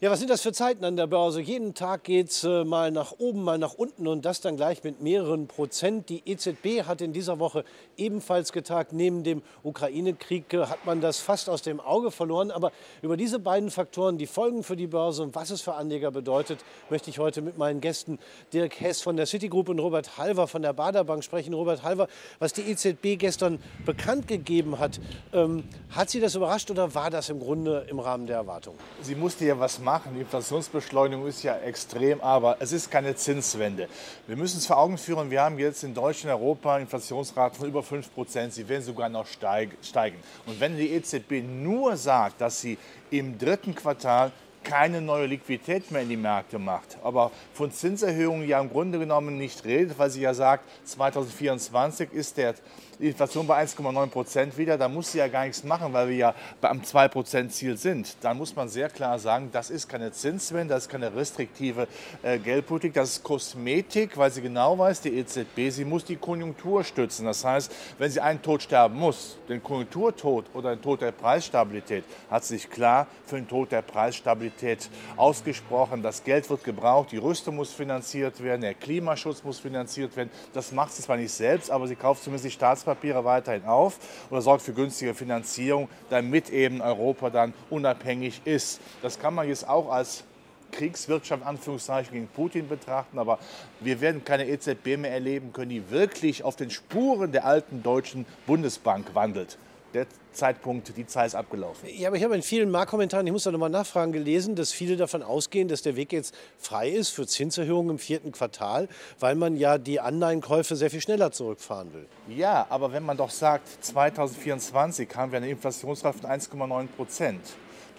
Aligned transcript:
Ja, 0.00 0.12
was 0.12 0.20
sind 0.20 0.30
das 0.30 0.42
für 0.42 0.52
Zeiten 0.52 0.84
an 0.84 0.94
der 0.94 1.08
Börse? 1.08 1.40
Jeden 1.40 1.74
Tag 1.74 2.04
geht 2.04 2.28
es 2.28 2.44
äh, 2.44 2.62
mal 2.62 2.92
nach 2.92 3.14
oben, 3.18 3.42
mal 3.42 3.58
nach 3.58 3.74
unten 3.74 4.06
und 4.06 4.24
das 4.24 4.40
dann 4.40 4.56
gleich 4.56 4.84
mit 4.84 5.00
mehreren 5.00 5.48
Prozent. 5.48 6.08
Die 6.08 6.22
EZB 6.24 6.86
hat 6.86 7.00
in 7.00 7.12
dieser 7.12 7.40
Woche 7.40 7.64
ebenfalls 7.96 8.52
getagt. 8.52 8.92
Neben 8.92 9.24
dem 9.24 9.42
Ukraine-Krieg 9.64 10.54
äh, 10.54 10.66
hat 10.66 10.86
man 10.86 11.00
das 11.00 11.18
fast 11.18 11.50
aus 11.50 11.62
dem 11.62 11.80
Auge 11.80 12.12
verloren. 12.12 12.52
Aber 12.52 12.70
über 13.02 13.16
diese 13.16 13.40
beiden 13.40 13.72
Faktoren, 13.72 14.18
die 14.18 14.28
Folgen 14.28 14.62
für 14.62 14.76
die 14.76 14.86
Börse 14.86 15.24
und 15.24 15.34
was 15.34 15.50
es 15.50 15.62
für 15.62 15.74
Anleger 15.74 16.12
bedeutet, 16.12 16.60
möchte 16.90 17.10
ich 17.10 17.18
heute 17.18 17.42
mit 17.42 17.58
meinen 17.58 17.80
Gästen 17.80 18.20
Dirk 18.52 18.78
Hess 18.80 19.02
von 19.02 19.16
der 19.16 19.26
Citigroup 19.26 19.68
und 19.68 19.80
Robert 19.80 20.16
Halver 20.16 20.46
von 20.46 20.62
der 20.62 20.74
Baderbank 20.74 21.24
sprechen. 21.24 21.54
Robert 21.54 21.82
Halver, 21.82 22.06
was 22.38 22.52
die 22.52 22.62
EZB 22.70 23.18
gestern 23.18 23.58
bekannt 23.84 24.28
gegeben 24.28 24.78
hat, 24.78 25.00
ähm, 25.32 25.64
hat 25.90 26.08
Sie 26.08 26.20
das 26.20 26.36
überrascht 26.36 26.70
oder 26.70 26.94
war 26.94 27.10
das 27.10 27.30
im 27.30 27.40
Grunde 27.40 27.84
im 27.90 27.98
Rahmen 27.98 28.28
der 28.28 28.36
Erwartungen? 28.36 28.78
Sie 29.02 29.16
musste 29.16 29.44
ja 29.44 29.58
was 29.58 29.80
machen 29.80 29.87
machen. 29.88 30.12
Die 30.14 30.20
Inflationsbeschleunigung 30.20 31.26
ist 31.26 31.42
ja 31.42 31.56
extrem, 31.56 32.20
aber 32.20 32.58
es 32.60 32.72
ist 32.72 32.90
keine 32.90 33.16
Zinswende. 33.16 33.88
Wir 34.26 34.36
müssen 34.36 34.58
es 34.58 34.66
vor 34.66 34.76
Augen 34.76 34.98
führen, 34.98 35.30
wir 35.30 35.40
haben 35.40 35.58
jetzt 35.58 35.82
in 35.82 35.94
Deutschland 35.94 36.34
und 36.34 36.42
Europa 36.42 36.76
Inflationsraten 36.76 37.58
von 37.58 37.68
über 37.68 37.82
5 37.82 38.12
Prozent. 38.14 38.52
Sie 38.52 38.68
werden 38.68 38.82
sogar 38.82 39.08
noch 39.08 39.26
steigen. 39.26 40.18
Und 40.44 40.60
wenn 40.60 40.76
die 40.76 40.90
EZB 40.92 41.42
nur 41.42 41.96
sagt, 41.96 42.42
dass 42.42 42.60
sie 42.60 42.76
im 43.10 43.38
dritten 43.38 43.74
Quartal 43.74 44.30
keine 44.62 45.00
neue 45.00 45.24
Liquidität 45.24 45.90
mehr 45.90 46.02
in 46.02 46.10
die 46.10 46.18
Märkte 46.18 46.58
macht, 46.58 46.98
aber 47.02 47.30
von 47.54 47.72
Zinserhöhungen 47.72 48.46
ja 48.46 48.60
im 48.60 48.68
Grunde 48.68 48.98
genommen 48.98 49.38
nicht 49.38 49.64
redet, 49.64 49.98
weil 49.98 50.10
sie 50.10 50.20
ja 50.20 50.34
sagt, 50.34 50.64
2024 50.84 52.12
ist 52.12 52.36
der 52.36 52.54
die 52.98 53.08
Inflation 53.08 53.46
bei 53.46 53.62
1,9 53.62 54.06
Prozent 54.08 54.58
wieder, 54.58 54.76
da 54.76 54.88
muss 54.88 55.12
sie 55.12 55.18
ja 55.18 55.28
gar 55.28 55.44
nichts 55.44 55.62
machen, 55.62 55.92
weil 55.92 56.08
wir 56.08 56.16
ja 56.16 56.34
beim 56.60 56.82
2 56.82 57.08
Prozent 57.08 57.52
Ziel 57.52 57.76
sind. 57.76 58.16
Dann 58.22 58.36
muss 58.36 58.54
man 58.56 58.68
sehr 58.68 58.88
klar 58.88 59.18
sagen, 59.18 59.50
das 59.52 59.70
ist 59.70 59.88
keine 59.88 60.10
Zinswende, 60.12 60.74
das 60.74 60.84
ist 60.84 60.88
keine 60.88 61.14
restriktive 61.14 61.86
äh, 62.22 62.38
Geldpolitik, 62.38 62.94
das 62.94 63.10
ist 63.10 63.22
Kosmetik, 63.22 64.16
weil 64.16 64.30
sie 64.30 64.42
genau 64.42 64.78
weiß, 64.78 65.00
die 65.02 65.16
EZB, 65.16 65.70
sie 65.70 65.84
muss 65.84 66.04
die 66.04 66.16
Konjunktur 66.16 66.82
stützen. 66.82 67.26
Das 67.26 67.44
heißt, 67.44 67.72
wenn 67.98 68.10
sie 68.10 68.20
einen 68.20 68.42
Tod 68.42 68.62
sterben 68.62 68.98
muss, 68.98 69.38
den 69.48 69.62
Konjunkturtod 69.62 70.46
oder 70.54 70.74
den 70.74 70.82
Tod 70.82 71.00
der 71.00 71.12
Preisstabilität, 71.12 72.04
hat 72.30 72.44
sie 72.44 72.56
sich 72.56 72.68
klar 72.68 73.06
für 73.26 73.36
den 73.36 73.46
Tod 73.46 73.70
der 73.70 73.82
Preisstabilität 73.82 74.90
ausgesprochen. 75.16 76.02
Das 76.02 76.24
Geld 76.24 76.50
wird 76.50 76.64
gebraucht, 76.64 77.12
die 77.12 77.18
Rüstung 77.18 77.56
muss 77.56 77.72
finanziert 77.72 78.42
werden, 78.42 78.62
der 78.62 78.74
Klimaschutz 78.74 79.44
muss 79.44 79.60
finanziert 79.60 80.16
werden. 80.16 80.30
Das 80.52 80.72
macht 80.72 80.92
sie 80.92 81.02
zwar 81.02 81.16
nicht 81.16 81.32
selbst, 81.32 81.70
aber 81.70 81.86
sie 81.86 81.96
kauft 81.96 82.24
zumindest 82.24 82.46
die 82.46 82.50
Staatspapiere 82.50 82.87
Staatspapiere 82.88 83.24
weiterhin 83.24 83.64
auf 83.66 83.98
oder 84.30 84.40
sorgt 84.40 84.62
für 84.62 84.72
günstige 84.72 85.14
Finanzierung, 85.14 85.88
damit 86.08 86.50
eben 86.50 86.80
Europa 86.80 87.28
dann 87.30 87.52
unabhängig 87.68 88.40
ist. 88.44 88.80
Das 89.02 89.18
kann 89.18 89.34
man 89.34 89.46
jetzt 89.46 89.68
auch 89.68 89.90
als 89.90 90.24
Kriegswirtschaft 90.72 91.44
Anführungszeichen 91.44 92.12
gegen 92.14 92.28
Putin 92.28 92.68
betrachten, 92.68 93.18
aber 93.18 93.38
wir 93.80 94.00
werden 94.00 94.24
keine 94.24 94.48
EZB 94.48 94.98
mehr 94.98 95.12
erleben 95.12 95.52
können, 95.52 95.70
die 95.70 95.90
wirklich 95.90 96.42
auf 96.44 96.56
den 96.56 96.70
Spuren 96.70 97.32
der 97.32 97.44
alten 97.44 97.82
deutschen 97.82 98.26
Bundesbank 98.46 99.14
wandelt 99.14 99.58
der 99.94 100.06
Zeitpunkt, 100.32 100.96
die 100.96 101.06
Zeit 101.06 101.28
ist 101.28 101.34
abgelaufen. 101.34 101.88
Ja, 101.92 102.08
aber 102.08 102.16
ich 102.16 102.24
habe 102.24 102.34
in 102.34 102.42
vielen 102.42 102.70
Marktkommentaren, 102.70 103.26
ich 103.26 103.32
muss 103.32 103.44
da 103.44 103.50
nochmal 103.50 103.70
nachfragen, 103.70 104.12
gelesen, 104.12 104.54
dass 104.54 104.72
viele 104.72 104.96
davon 104.96 105.22
ausgehen, 105.22 105.68
dass 105.68 105.82
der 105.82 105.96
Weg 105.96 106.12
jetzt 106.12 106.34
frei 106.58 106.90
ist 106.90 107.10
für 107.10 107.26
Zinserhöhungen 107.26 107.92
im 107.92 107.98
vierten 107.98 108.32
Quartal, 108.32 108.88
weil 109.18 109.34
man 109.34 109.56
ja 109.56 109.78
die 109.78 110.00
Anleihenkäufe 110.00 110.76
sehr 110.76 110.90
viel 110.90 111.00
schneller 111.00 111.32
zurückfahren 111.32 111.92
will. 111.92 112.06
Ja, 112.28 112.66
aber 112.70 112.92
wenn 112.92 113.04
man 113.04 113.16
doch 113.16 113.30
sagt, 113.30 113.84
2024 113.84 115.08
haben 115.16 115.32
wir 115.32 115.38
eine 115.38 115.50
Inflationsrate 115.50 116.18
von 116.18 116.30
1,9 116.30 116.86
Prozent 116.88 117.40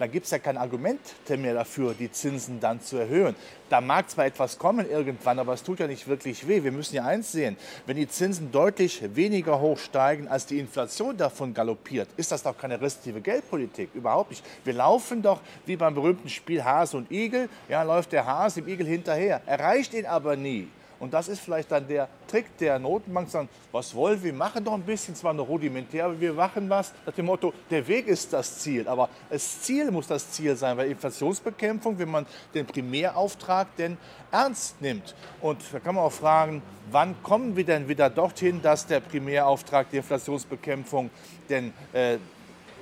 da 0.00 0.06
gibt 0.06 0.24
es 0.24 0.30
ja 0.30 0.38
kein 0.38 0.56
Argument 0.56 0.98
mehr 1.28 1.52
dafür, 1.52 1.94
die 1.94 2.10
Zinsen 2.10 2.58
dann 2.58 2.80
zu 2.80 2.96
erhöhen. 2.96 3.36
Da 3.68 3.82
mag 3.82 4.08
zwar 4.08 4.24
etwas 4.24 4.58
kommen 4.58 4.90
irgendwann, 4.90 5.38
aber 5.38 5.52
es 5.52 5.62
tut 5.62 5.78
ja 5.78 5.86
nicht 5.86 6.08
wirklich 6.08 6.48
weh. 6.48 6.64
Wir 6.64 6.72
müssen 6.72 6.96
ja 6.96 7.04
eins 7.04 7.30
sehen, 7.30 7.56
wenn 7.84 7.96
die 7.96 8.08
Zinsen 8.08 8.50
deutlich 8.50 9.02
weniger 9.14 9.60
hoch 9.60 9.78
steigen, 9.78 10.26
als 10.26 10.46
die 10.46 10.58
Inflation 10.58 11.18
davon 11.18 11.52
galoppiert, 11.52 12.08
ist 12.16 12.32
das 12.32 12.42
doch 12.42 12.56
keine 12.56 12.80
restriktive 12.80 13.20
Geldpolitik, 13.20 13.90
überhaupt 13.94 14.30
nicht. 14.30 14.42
Wir 14.64 14.72
laufen 14.72 15.20
doch 15.20 15.40
wie 15.66 15.76
beim 15.76 15.94
berühmten 15.94 16.30
Spiel 16.30 16.64
Hase 16.64 16.96
und 16.96 17.10
Igel, 17.12 17.50
ja, 17.68 17.82
läuft 17.82 18.12
der 18.12 18.24
Hase 18.24 18.62
dem 18.62 18.68
Igel 18.68 18.86
hinterher, 18.86 19.42
erreicht 19.44 19.92
ihn 19.92 20.06
aber 20.06 20.34
nie. 20.34 20.66
Und 21.00 21.14
das 21.14 21.28
ist 21.28 21.40
vielleicht 21.40 21.72
dann 21.72 21.88
der 21.88 22.08
Trick 22.28 22.58
der 22.58 22.78
Notenbank, 22.78 23.28
zu 23.28 23.32
sagen, 23.32 23.48
was 23.72 23.94
wollen 23.94 24.22
wir, 24.22 24.34
machen 24.34 24.62
doch 24.62 24.74
ein 24.74 24.82
bisschen, 24.82 25.14
zwar 25.14 25.32
nur 25.32 25.46
rudimentär, 25.46 26.04
aber 26.04 26.20
wir 26.20 26.34
machen 26.34 26.68
was 26.68 26.92
nach 27.06 27.14
dem 27.14 27.24
Motto, 27.24 27.54
der 27.70 27.88
Weg 27.88 28.06
ist 28.06 28.30
das 28.34 28.58
Ziel. 28.58 28.86
Aber 28.86 29.08
das 29.30 29.62
Ziel 29.62 29.90
muss 29.90 30.06
das 30.06 30.30
Ziel 30.30 30.54
sein, 30.56 30.76
weil 30.76 30.90
Inflationsbekämpfung, 30.90 31.98
wenn 31.98 32.10
man 32.10 32.26
den 32.52 32.66
Primärauftrag 32.66 33.74
denn 33.76 33.96
ernst 34.30 34.78
nimmt. 34.82 35.14
Und 35.40 35.62
da 35.72 35.80
kann 35.80 35.94
man 35.94 36.04
auch 36.04 36.12
fragen, 36.12 36.60
wann 36.90 37.14
kommen 37.22 37.56
wir 37.56 37.64
denn 37.64 37.88
wieder 37.88 38.10
dorthin, 38.10 38.60
dass 38.60 38.86
der 38.86 39.00
Primärauftrag 39.00 39.90
der 39.90 40.00
Inflationsbekämpfung 40.00 41.08
denn 41.48 41.72
äh, 41.94 42.18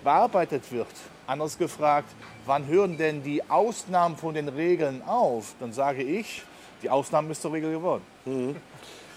bearbeitet 0.03 0.73
wird? 0.73 0.89
Anders 1.25 1.57
gefragt, 1.57 2.09
wann 2.47 2.67
hören 2.67 2.97
denn 2.99 3.23
die 3.23 3.49
Ausnahmen 3.49 4.17
von 4.17 4.35
den 4.35 4.49
Regeln 4.49 5.03
auf? 5.03 5.55
Dann 5.61 5.73
sage 5.73 6.03
ich, 6.03 6.43
die 6.83 6.91
Ausnahme 6.91 7.33
ist 7.33 7.43
zur 7.43 7.53
Regel 7.53 7.73
geworden. 7.73 8.03
Mhm. 8.25 8.57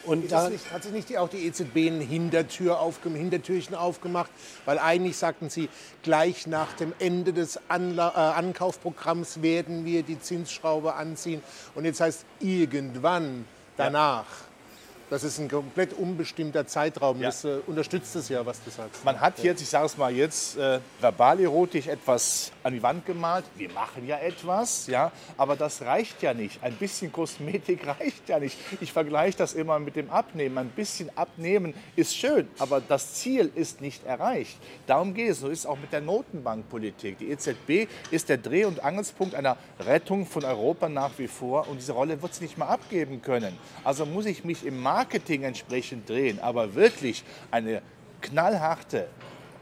Und 0.03 0.31
da 0.31 0.49
nicht, 0.49 0.71
hat 0.71 0.83
sich 0.83 0.91
nicht 0.91 1.17
auch 1.17 1.29
die 1.29 1.45
EZB 1.45 1.75
ein 1.87 2.01
Hintertür 2.01 2.79
aufgem 2.79 3.15
Hintertürchen 3.15 3.75
aufgemacht? 3.75 4.31
Weil 4.65 4.79
eigentlich 4.79 5.17
sagten 5.17 5.49
sie, 5.49 5.69
gleich 6.01 6.47
nach 6.47 6.73
dem 6.73 6.93
Ende 6.97 7.33
des 7.33 7.59
Anla 7.67 8.09
äh, 8.09 8.39
Ankaufprogramms 8.39 9.41
werden 9.41 9.85
wir 9.85 10.03
die 10.03 10.19
Zinsschraube 10.19 10.95
anziehen. 10.95 11.43
Und 11.75 11.85
jetzt 11.85 12.01
heißt 12.01 12.25
irgendwann 12.39 13.45
danach. 13.77 14.25
Ja. 14.25 14.50
Das 15.11 15.25
ist 15.25 15.39
ein 15.39 15.49
komplett 15.49 15.91
unbestimmter 15.91 16.65
Zeitraum. 16.65 17.19
Ja. 17.19 17.25
Das 17.25 17.43
äh, 17.43 17.57
unterstützt 17.67 18.15
es 18.15 18.29
ja, 18.29 18.45
was 18.45 18.63
du 18.63 18.69
sagst. 18.69 19.03
Man 19.03 19.19
hat 19.19 19.43
jetzt, 19.43 19.61
ich 19.61 19.67
sage 19.67 19.85
es 19.87 19.97
mal 19.97 20.15
jetzt, 20.15 20.57
äh, 20.57 20.79
verbalerotisch 21.01 21.87
etwas 21.87 22.53
an 22.63 22.71
die 22.71 22.81
Wand 22.81 23.05
gemalt. 23.05 23.43
Wir 23.57 23.69
machen 23.71 24.07
ja 24.07 24.17
etwas, 24.19 24.87
ja, 24.87 25.11
aber 25.35 25.57
das 25.57 25.81
reicht 25.81 26.21
ja 26.21 26.33
nicht. 26.33 26.63
Ein 26.63 26.75
bisschen 26.75 27.11
Kosmetik 27.11 27.85
reicht 27.99 28.29
ja 28.29 28.39
nicht. 28.39 28.57
Ich 28.79 28.93
vergleiche 28.93 29.37
das 29.37 29.51
immer 29.51 29.79
mit 29.79 29.97
dem 29.97 30.09
Abnehmen. 30.09 30.57
Ein 30.57 30.69
bisschen 30.69 31.09
abnehmen 31.17 31.73
ist 31.97 32.15
schön, 32.15 32.47
aber 32.57 32.79
das 32.79 33.15
Ziel 33.15 33.51
ist 33.53 33.81
nicht 33.81 34.05
erreicht. 34.05 34.57
Darum 34.87 35.13
geht 35.13 35.31
es. 35.31 35.41
So 35.41 35.49
ist 35.49 35.59
es 35.59 35.65
auch 35.65 35.77
mit 35.77 35.91
der 35.91 35.99
Notenbankpolitik. 35.99 37.17
Die 37.17 37.31
EZB 37.31 37.91
ist 38.11 38.29
der 38.29 38.37
Dreh- 38.37 38.63
und 38.63 38.81
Angelspunkt 38.81 39.35
einer 39.35 39.57
Rettung 39.81 40.25
von 40.25 40.45
Europa 40.45 40.87
nach 40.87 41.11
wie 41.17 41.27
vor 41.27 41.67
und 41.67 41.81
diese 41.81 41.91
Rolle 41.91 42.21
wird 42.21 42.33
sie 42.33 42.43
nicht 42.43 42.57
mehr 42.57 42.69
abgeben 42.69 43.21
können. 43.21 43.57
Also 43.83 44.05
muss 44.05 44.25
ich 44.25 44.45
mich 44.45 44.65
im 44.65 44.81
Markt 44.81 45.00
Marketing 45.01 45.41
entsprechend 45.41 46.07
drehen, 46.07 46.39
aber 46.39 46.75
wirklich 46.75 47.23
eine 47.49 47.81
knallharte 48.21 49.07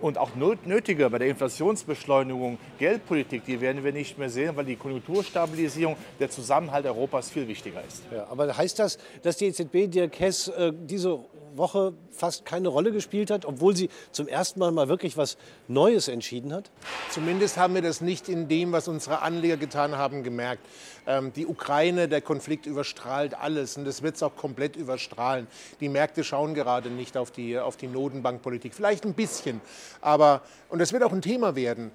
und 0.01 0.17
auch 0.17 0.31
nötige 0.35 1.09
bei 1.09 1.17
der 1.17 1.29
Inflationsbeschleunigung 1.29 2.57
Geldpolitik, 2.77 3.45
die 3.45 3.61
werden 3.61 3.81
wir 3.81 3.93
nicht 3.93 4.17
mehr 4.17 4.29
sehen, 4.29 4.53
weil 4.57 4.65
die 4.65 4.75
Konjunkturstabilisierung, 4.75 5.95
der 6.19 6.29
Zusammenhalt 6.29 6.85
Europas 6.85 7.29
viel 7.29 7.47
wichtiger 7.47 7.81
ist. 7.87 8.03
Ja, 8.13 8.27
aber 8.29 8.55
heißt 8.55 8.79
das, 8.79 8.97
dass 9.23 9.37
die 9.37 9.45
EZB, 9.45 9.87
Dirk 9.87 10.19
Hess, 10.19 10.49
äh, 10.49 10.73
diese 10.75 11.19
Woche 11.55 11.93
fast 12.11 12.45
keine 12.45 12.67
Rolle 12.67 12.91
gespielt 12.91 13.31
hat, 13.31 13.45
obwohl 13.45 13.75
sie 13.75 13.89
zum 14.11 14.27
ersten 14.27 14.59
Mal 14.59 14.71
mal 14.71 14.89
wirklich 14.89 15.17
was 15.17 15.37
Neues 15.67 16.07
entschieden 16.07 16.53
hat? 16.53 16.71
Zumindest 17.11 17.57
haben 17.57 17.75
wir 17.75 17.81
das 17.81 18.01
nicht 18.01 18.27
in 18.27 18.47
dem, 18.47 18.71
was 18.71 18.87
unsere 18.87 19.21
Anleger 19.21 19.57
getan 19.57 19.97
haben, 19.97 20.23
gemerkt. 20.23 20.65
Ähm, 21.07 21.31
die 21.33 21.47
Ukraine, 21.47 22.07
der 22.07 22.21
Konflikt 22.21 22.65
überstrahlt 22.65 23.33
alles 23.33 23.77
und 23.77 23.85
das 23.85 24.01
wird 24.01 24.15
es 24.15 24.23
auch 24.23 24.35
komplett 24.35 24.75
überstrahlen. 24.75 25.47
Die 25.79 25.89
Märkte 25.89 26.23
schauen 26.23 26.53
gerade 26.53 26.89
nicht 26.89 27.15
auf 27.15 27.31
die, 27.31 27.57
auf 27.57 27.77
die 27.77 27.87
Notenbankpolitik, 27.87 28.73
vielleicht 28.73 29.05
ein 29.05 29.13
bisschen, 29.13 29.61
aber, 30.01 30.41
und 30.69 30.79
das 30.79 30.91
wird 30.91 31.03
auch 31.03 31.13
ein 31.13 31.21
Thema 31.21 31.55
werden. 31.55 31.91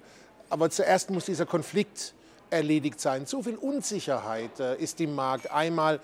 Aber 0.49 0.69
zuerst 0.69 1.09
muss 1.09 1.25
dieser 1.25 1.45
Konflikt 1.45 2.14
erledigt 2.49 2.99
sein. 2.99 3.25
Zu 3.25 3.43
viel 3.43 3.55
Unsicherheit 3.55 4.59
äh, 4.59 4.75
ist 4.75 4.99
im 5.01 5.15
Markt. 5.15 5.51
Einmal 5.51 5.99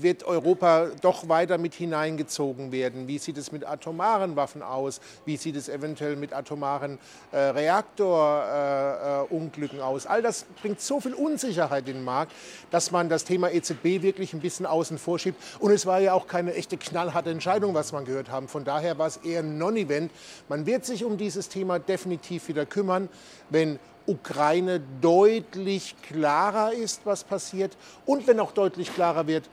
wird 0.00 0.24
Europa 0.24 0.88
doch 1.00 1.28
weiter 1.28 1.58
mit 1.58 1.74
hineingezogen 1.74 2.72
werden. 2.72 3.06
Wie 3.08 3.18
sieht 3.18 3.36
es 3.36 3.52
mit 3.52 3.66
atomaren 3.66 4.36
Waffen 4.36 4.62
aus? 4.62 5.02
Wie 5.24 5.36
sieht 5.36 5.56
es 5.56 5.68
eventuell 5.68 6.14
mit 6.16 6.32
atomaren 6.32 6.98
äh, 7.32 7.38
Reaktorunglücken 7.38 9.78
äh, 9.78 9.82
äh 9.82 9.84
aus? 9.84 10.06
All 10.06 10.22
das 10.22 10.46
bringt 10.62 10.80
so 10.80 11.00
viel 11.00 11.14
Unsicherheit 11.14 11.88
in 11.88 11.96
den 11.96 12.04
Markt, 12.04 12.32
dass 12.70 12.90
man 12.90 13.08
das 13.08 13.24
Thema 13.24 13.50
EZB 13.50 14.02
wirklich 14.02 14.34
ein 14.34 14.40
bisschen 14.40 14.66
außen 14.66 14.98
vor 14.98 15.18
schiebt. 15.18 15.42
Und 15.58 15.72
es 15.72 15.86
war 15.86 16.00
ja 16.00 16.12
auch 16.12 16.28
keine 16.28 16.52
echte 16.54 16.76
knallharte 16.76 17.30
Entscheidung, 17.30 17.74
was 17.74 17.92
man 17.92 18.04
gehört 18.04 18.30
haben. 18.30 18.48
Von 18.48 18.64
daher 18.64 18.98
war 18.98 19.06
es 19.06 19.18
eher 19.18 19.38
ein 19.40 19.58
Non-Event. 19.58 20.10
Man 20.48 20.66
wird 20.66 20.84
sich 20.84 21.04
um 21.04 21.16
dieses 21.16 21.48
Thema 21.48 21.78
definitiv 21.78 22.48
wieder 22.48 22.66
kümmern, 22.66 23.08
wenn 23.50 23.78
Ukraine 24.08 24.80
deutlich 25.00 25.94
klarer 26.02 26.72
ist, 26.72 27.02
was 27.04 27.22
passiert 27.22 27.76
und 28.06 28.26
wenn 28.26 28.40
auch 28.40 28.52
deutlich 28.52 28.92
klarer 28.94 29.26
wird, 29.26 29.48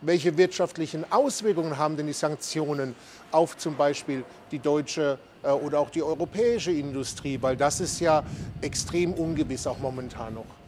welche 0.00 0.36
wirtschaftlichen 0.38 1.04
Auswirkungen 1.10 1.76
haben 1.76 1.96
denn 1.96 2.06
die 2.06 2.12
Sanktionen 2.12 2.94
auf 3.32 3.56
zum 3.58 3.76
Beispiel 3.76 4.24
die 4.50 4.60
deutsche 4.60 5.18
äh, 5.42 5.50
oder 5.50 5.80
auch 5.80 5.90
die 5.90 6.02
europäische 6.02 6.70
Industrie, 6.70 7.38
weil 7.40 7.56
das 7.56 7.80
ist 7.80 8.00
ja 8.00 8.22
extrem 8.60 9.12
ungewiss 9.12 9.66
auch 9.66 9.78
momentan 9.78 10.34
noch. 10.34 10.67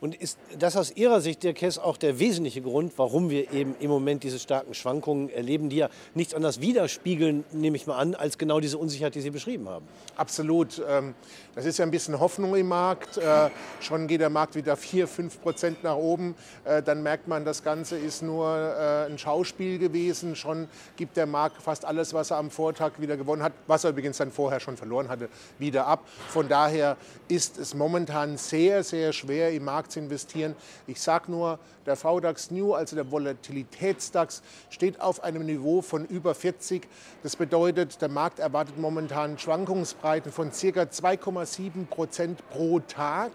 Und 0.00 0.14
ist 0.14 0.38
das 0.58 0.76
aus 0.76 0.94
Ihrer 0.96 1.20
Sicht, 1.20 1.42
der 1.42 1.54
Kess, 1.54 1.78
auch 1.78 1.96
der 1.96 2.18
wesentliche 2.18 2.62
Grund, 2.62 2.92
warum 2.96 3.30
wir 3.30 3.52
eben 3.52 3.74
im 3.80 3.90
Moment 3.90 4.22
diese 4.22 4.38
starken 4.38 4.74
Schwankungen 4.74 5.28
erleben, 5.30 5.68
die 5.68 5.76
ja 5.76 5.88
nichts 6.14 6.34
anderes 6.34 6.60
widerspiegeln, 6.60 7.44
nehme 7.52 7.76
ich 7.76 7.86
mal 7.86 7.96
an, 7.96 8.14
als 8.14 8.38
genau 8.38 8.60
diese 8.60 8.78
Unsicherheit, 8.78 9.14
die 9.14 9.20
Sie 9.20 9.30
beschrieben 9.30 9.68
haben? 9.68 9.86
Absolut. 10.16 10.82
Ähm, 10.88 11.14
das 11.54 11.66
ist 11.66 11.78
ja 11.78 11.84
ein 11.84 11.90
bisschen 11.90 12.18
Hoffnung 12.18 12.54
im 12.56 12.68
Markt. 12.68 13.18
Äh, 13.18 13.50
schon 13.80 14.06
geht 14.06 14.20
der 14.20 14.30
Markt 14.30 14.54
wieder 14.54 14.76
4, 14.76 15.06
5 15.06 15.42
Prozent 15.42 15.82
nach 15.82 15.96
oben. 15.96 16.34
Äh, 16.64 16.82
dann 16.82 17.02
merkt 17.02 17.28
man, 17.28 17.44
das 17.44 17.62
Ganze 17.62 17.98
ist 17.98 18.22
nur 18.22 18.48
äh, 18.56 19.10
ein 19.10 19.18
Schauspiel 19.18 19.78
gewesen. 19.78 20.36
Schon 20.36 20.68
gibt 20.96 21.16
der 21.16 21.26
Markt 21.26 21.60
fast 21.62 21.84
alles, 21.84 22.14
was 22.14 22.30
er 22.30 22.38
am 22.38 22.50
Vortag 22.50 22.92
wieder 22.98 23.16
gewonnen 23.16 23.42
hat, 23.42 23.52
was 23.66 23.84
er 23.84 23.90
übrigens 23.90 24.16
dann 24.18 24.32
vorher 24.32 24.60
schon 24.60 24.76
verloren 24.76 25.08
hatte, 25.08 25.28
wieder 25.58 25.86
ab. 25.86 26.06
Von 26.28 26.48
daher 26.48 26.96
ist 27.28 27.58
es 27.58 27.74
momentan 27.74 28.36
sehr, 28.36 28.82
sehr 28.82 29.12
schwer, 29.12 29.52
im 29.52 29.64
Markt 29.64 29.71
zu 29.80 29.98
investieren. 29.98 30.54
Ich 30.86 31.00
sage 31.00 31.30
nur, 31.30 31.58
der 31.86 31.96
VDAX 31.96 32.50
New, 32.50 32.74
also 32.74 32.96
der 32.96 33.10
Volatilitätsdax, 33.10 34.42
steht 34.70 35.00
auf 35.00 35.24
einem 35.24 35.46
Niveau 35.46 35.82
von 35.82 36.04
über 36.04 36.34
40. 36.34 36.86
Das 37.22 37.36
bedeutet, 37.36 38.00
der 38.00 38.08
Markt 38.08 38.38
erwartet 38.38 38.78
momentan 38.78 39.38
Schwankungsbreiten 39.38 40.30
von 40.30 40.50
ca. 40.50 40.82
2,7 40.82 41.86
Prozent 41.86 42.48
pro 42.50 42.80
Tag. 42.80 43.32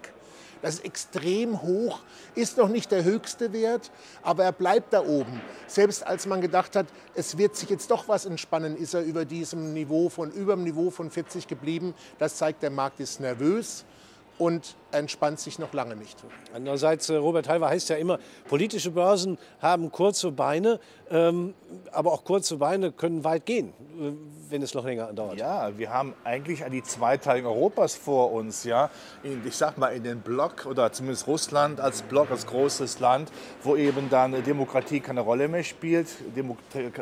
Das 0.62 0.76
ist 0.76 0.86
extrem 0.86 1.62
hoch, 1.62 2.00
ist 2.36 2.58
noch 2.58 2.68
nicht 2.68 2.92
der 2.92 3.04
höchste 3.04 3.54
Wert, 3.54 3.92
aber 4.24 4.44
er 4.44 4.52
bleibt 4.52 4.94
da 4.94 5.02
oben. 5.02 5.42
Selbst 5.68 6.06
als 6.06 6.26
man 6.26 6.42
gedacht 6.42 6.76
hat, 6.76 6.88
es 7.14 7.38
wird 7.38 7.56
sich 7.56 7.70
jetzt 7.70 7.92
doch 7.92 8.08
was 8.08 8.26
entspannen, 8.26 8.76
ist 8.76 8.94
er 8.94 9.04
über 9.04 9.26
diesem 9.26 9.74
Niveau 9.74 10.10
von 10.10 10.32
über 10.32 10.56
dem 10.56 10.64
Niveau 10.64 10.90
von 10.90 11.12
40 11.12 11.48
geblieben. 11.48 11.94
Das 12.18 12.38
zeigt, 12.38 12.64
der 12.64 12.72
Markt 12.72 13.00
ist 13.00 13.20
nervös 13.20 13.86
und 14.38 14.76
entspannt 14.92 15.40
sich 15.40 15.60
noch 15.60 15.74
lange 15.74 15.96
nicht. 15.96 16.18
Andererseits, 16.54 17.10
äh, 17.10 17.16
Robert 17.16 17.50
Halver 17.50 17.70
heißt 17.70 17.90
ja 17.90 17.96
immer, 17.98 18.20
politische 18.48 18.92
Börsen 18.92 19.38
haben 19.62 19.92
kurze 19.92 20.32
Beine, 20.32 20.80
aber 21.92 22.14
auch 22.14 22.24
kurze 22.24 22.58
Beine 22.58 22.92
können 22.92 23.24
weit 23.24 23.46
gehen, 23.46 23.70
äh, 24.00 24.12
wenn 24.50 24.62
es 24.62 24.74
noch 24.74 24.86
länger 24.86 25.12
dauert. 25.12 25.38
Ja, 25.38 25.78
wir 25.78 25.92
haben 25.92 26.14
eigentlich 26.24 26.64
die 26.72 26.84
Zweiteilung 26.84 27.48
Europas 27.48 27.96
vor 27.96 28.32
uns. 28.32 28.64
Ja? 28.64 28.90
In, 29.24 29.46
ich 29.46 29.56
sag 29.56 29.78
mal 29.78 29.90
in 29.90 30.04
den 30.04 30.22
Block 30.22 30.66
oder 30.66 30.92
zumindest 30.92 31.28
Russland 31.28 31.82
als 31.82 32.02
Block, 32.02 32.32
als 32.32 32.46
großes 32.46 33.00
Land, 33.00 33.32
wo 33.64 33.76
eben 33.76 34.10
dann 34.10 34.44
Demokratie 34.44 35.02
keine 35.02 35.22
Rolle 35.22 35.48
mehr 35.48 35.64
spielt, 35.64 36.08
Demo 36.36 36.58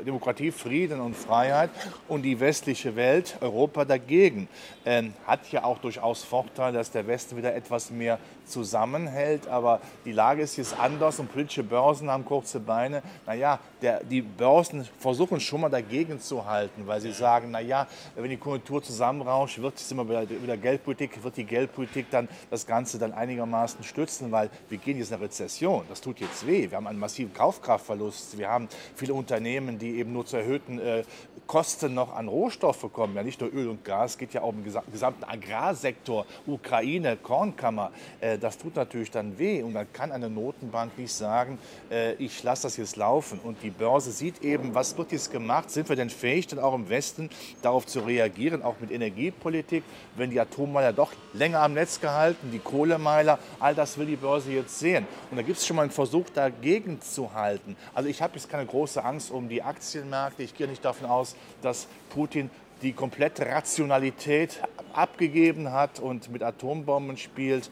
Demokratie, 0.05 0.51
Frieden 0.51 0.99
und 1.01 1.15
Freiheit 1.15 1.69
und 2.07 2.23
die 2.23 2.39
westliche 2.39 2.95
Welt, 2.95 3.37
Europa 3.41 3.85
dagegen. 3.85 4.47
Ähm, 4.85 5.13
hat 5.27 5.51
ja 5.51 5.63
auch 5.63 5.77
durchaus 5.77 6.23
Vorteile, 6.23 6.77
dass 6.77 6.91
der 6.91 7.05
Westen 7.05 7.37
wieder 7.37 7.53
etwas 7.53 7.75
etwas 7.75 7.91
mehr 7.91 8.19
zusammenhält. 8.45 9.47
Aber 9.47 9.79
die 10.05 10.11
Lage 10.11 10.41
ist 10.41 10.57
jetzt 10.57 10.79
anders 10.79 11.19
und 11.19 11.31
politische 11.31 11.63
Börsen 11.63 12.09
haben 12.09 12.25
kurze 12.25 12.59
Beine. 12.59 13.01
Naja, 13.25 13.59
der, 13.81 13.94
die 14.03 14.21
Börsen 14.21 14.87
versuchen 14.99 15.39
schon 15.39 15.61
mal 15.61 15.69
dagegen 15.69 16.19
zu 16.19 16.45
halten, 16.45 16.87
weil 16.87 17.01
sie 17.01 17.11
sagen, 17.11 17.51
naja, 17.51 17.87
wenn 18.15 18.29
die 18.29 18.37
Konjunktur 18.37 18.81
zusammenrauscht, 18.81 19.59
wird 19.59 19.77
es 19.77 19.91
immer 19.91 20.07
wieder, 20.07 20.29
wieder 20.29 20.57
Geldpolitik, 20.57 21.23
wird 21.23 21.37
die 21.37 21.43
Geldpolitik 21.43 22.07
dann 22.11 22.27
das 22.49 22.65
Ganze 22.65 22.97
dann 22.97 23.13
einigermaßen 23.13 23.83
stützen, 23.83 24.31
weil 24.31 24.49
wir 24.69 24.77
gehen 24.77 24.97
jetzt 24.97 25.09
in 25.09 25.15
eine 25.15 25.25
Rezession. 25.25 25.83
Das 25.89 26.01
tut 26.01 26.19
jetzt 26.19 26.45
weh. 26.45 26.69
Wir 26.69 26.77
haben 26.77 26.87
einen 26.87 26.99
massiven 26.99 27.33
Kaufkraftverlust. 27.33 28.37
Wir 28.37 28.49
haben 28.49 28.67
viele 28.95 29.13
Unternehmen, 29.13 29.77
die 29.77 29.97
eben 29.99 30.13
nur 30.13 30.25
zu 30.25 30.37
erhöhten 30.37 30.79
äh, 30.79 31.03
Kosten 31.47 31.93
noch 31.93 32.15
an 32.15 32.27
Rohstoffe 32.27 32.91
kommen. 32.91 33.15
Ja, 33.15 33.23
nicht 33.23 33.39
nur 33.39 33.53
Öl 33.53 33.67
und 33.67 33.85
Gas, 33.85 34.17
geht 34.17 34.33
ja 34.33 34.41
auch 34.41 34.53
im 34.53 34.63
gesamten 34.63 35.23
Agrarsektor, 35.23 36.25
Ukraine, 36.47 37.17
Kornkammer. 37.17 37.91
Äh, 38.19 38.37
das 38.37 38.57
tut 38.57 38.75
natürlich 38.75 39.11
dann 39.11 39.37
weh. 39.37 39.61
Und 39.61 39.73
dann 39.73 39.91
kann 39.93 40.11
eine 40.11 40.29
Notenbank 40.29 40.97
nicht 40.97 41.13
sagen, 41.13 41.59
äh, 41.91 42.13
ich 42.13 42.41
lasse 42.43 42.63
das 42.63 42.77
jetzt 42.77 42.95
laufen. 42.95 43.39
Und 43.43 43.61
die 43.61 43.69
Börse 43.85 44.09
sieht 44.09 44.41
eben, 44.41 44.73
was 44.73 44.97
wird 44.97 45.11
jetzt 45.11 45.31
gemacht? 45.31 45.69
Sind 45.69 45.89
wir 45.89 45.95
denn 45.95 46.09
fähig, 46.09 46.47
dann 46.47 46.57
auch 46.57 46.73
im 46.73 46.89
Westen 46.89 47.29
darauf 47.61 47.85
zu 47.85 47.99
reagieren, 47.99 48.63
auch 48.63 48.77
mit 48.79 48.89
Energiepolitik, 48.89 49.83
wenn 50.15 50.31
die 50.31 50.39
Atommeiler 50.39 50.91
doch 50.91 51.11
länger 51.33 51.59
am 51.59 51.73
Netz 51.73 52.01
gehalten, 52.01 52.49
die 52.51 52.57
Kohlemeiler, 52.57 53.37
all 53.59 53.75
das 53.75 53.99
will 53.99 54.07
die 54.07 54.15
Börse 54.15 54.51
jetzt 54.51 54.79
sehen. 54.79 55.05
Und 55.29 55.37
da 55.37 55.43
gibt 55.43 55.59
es 55.59 55.67
schon 55.67 55.75
mal 55.75 55.83
einen 55.83 55.91
Versuch, 55.91 56.25
dagegen 56.33 56.99
zu 56.99 57.35
halten. 57.35 57.75
Also 57.93 58.09
ich 58.09 58.23
habe 58.23 58.33
jetzt 58.33 58.49
keine 58.49 58.65
große 58.65 59.05
Angst 59.05 59.29
um 59.29 59.49
die 59.49 59.61
Aktienmärkte. 59.61 60.41
Ich 60.41 60.55
gehe 60.55 60.67
nicht 60.67 60.83
davon 60.83 61.07
aus, 61.07 61.35
dass 61.61 61.85
Putin 62.09 62.49
die 62.81 62.93
komplette 62.93 63.45
Rationalität 63.45 64.63
abgegeben 64.93 65.71
hat 65.71 65.99
und 65.99 66.31
mit 66.31 66.41
Atombomben 66.41 67.17
spielt. 67.17 67.69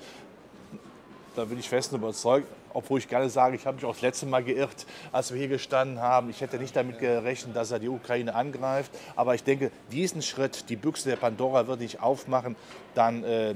Da 1.35 1.45
bin 1.45 1.57
ich 1.57 1.67
fest 1.67 1.91
überzeugt, 1.91 2.47
obwohl 2.73 2.99
ich 2.99 3.07
gerne 3.07 3.29
sage, 3.29 3.55
ich 3.55 3.65
habe 3.65 3.75
mich 3.75 3.85
auch 3.85 3.93
das 3.93 4.01
letzte 4.01 4.25
Mal 4.25 4.43
geirrt, 4.43 4.85
als 5.11 5.31
wir 5.31 5.39
hier 5.39 5.47
gestanden 5.47 5.99
haben. 5.99 6.29
Ich 6.29 6.41
hätte 6.41 6.57
nicht 6.57 6.75
damit 6.75 6.99
gerechnet, 6.99 7.55
dass 7.55 7.71
er 7.71 7.79
die 7.79 7.89
Ukraine 7.89 8.33
angreift. 8.35 8.91
Aber 9.15 9.35
ich 9.35 9.43
denke, 9.43 9.71
diesen 9.91 10.21
Schritt, 10.21 10.69
die 10.69 10.75
Büchse 10.75 11.09
der 11.09 11.17
Pandora 11.17 11.67
würde 11.67 11.83
ich 11.83 11.99
aufmachen, 11.99 12.55
dann, 12.95 13.23
äh, 13.23 13.55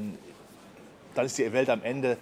dann 1.16 1.26
ist 1.26 1.38
die 1.38 1.52
Welt 1.52 1.70
am 1.70 1.84
Ende 1.84 2.18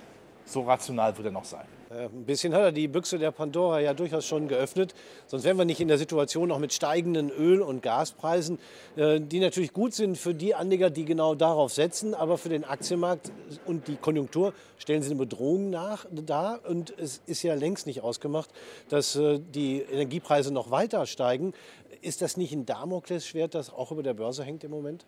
so 0.45 0.61
rational, 0.61 1.15
wird 1.17 1.27
er 1.27 1.31
noch 1.31 1.45
sein. 1.45 1.65
Äh, 1.95 2.05
ein 2.05 2.25
bisschen 2.25 2.53
hat 2.53 2.61
er 2.61 2.71
die 2.71 2.87
Büchse 2.87 3.17
der 3.17 3.31
Pandora 3.31 3.79
ja 3.79 3.93
durchaus 3.93 4.25
schon 4.25 4.47
geöffnet. 4.47 4.93
Sonst 5.27 5.43
wären 5.43 5.57
wir 5.57 5.65
nicht 5.65 5.79
in 5.79 5.87
der 5.87 5.97
Situation, 5.97 6.51
auch 6.51 6.59
mit 6.59 6.73
steigenden 6.73 7.29
Öl- 7.29 7.61
und 7.61 7.81
Gaspreisen, 7.81 8.59
äh, 8.95 9.19
die 9.19 9.39
natürlich 9.39 9.73
gut 9.73 9.93
sind 9.93 10.17
für 10.17 10.33
die 10.33 10.55
Anleger, 10.55 10.89
die 10.89 11.05
genau 11.05 11.35
darauf 11.35 11.71
setzen. 11.71 12.13
Aber 12.13 12.37
für 12.37 12.49
den 12.49 12.63
Aktienmarkt 12.63 13.31
und 13.65 13.87
die 13.87 13.95
Konjunktur 13.95 14.53
stellen 14.77 15.01
sie 15.01 15.11
eine 15.11 15.19
Bedrohung 15.19 15.69
nach, 15.69 16.05
dar. 16.11 16.59
Und 16.67 16.93
es 16.97 17.21
ist 17.25 17.43
ja 17.43 17.53
längst 17.53 17.87
nicht 17.87 18.01
ausgemacht, 18.01 18.49
dass 18.89 19.15
äh, 19.15 19.39
die 19.39 19.81
Energiepreise 19.81 20.53
noch 20.53 20.71
weiter 20.71 21.05
steigen. 21.05 21.53
Ist 22.01 22.21
das 22.21 22.37
nicht 22.37 22.53
ein 22.53 22.65
Damoklesschwert, 22.65 23.55
das 23.55 23.71
auch 23.71 23.91
über 23.91 24.03
der 24.03 24.13
Börse 24.13 24.43
hängt 24.43 24.63
im 24.63 24.71
Moment? 24.71 25.05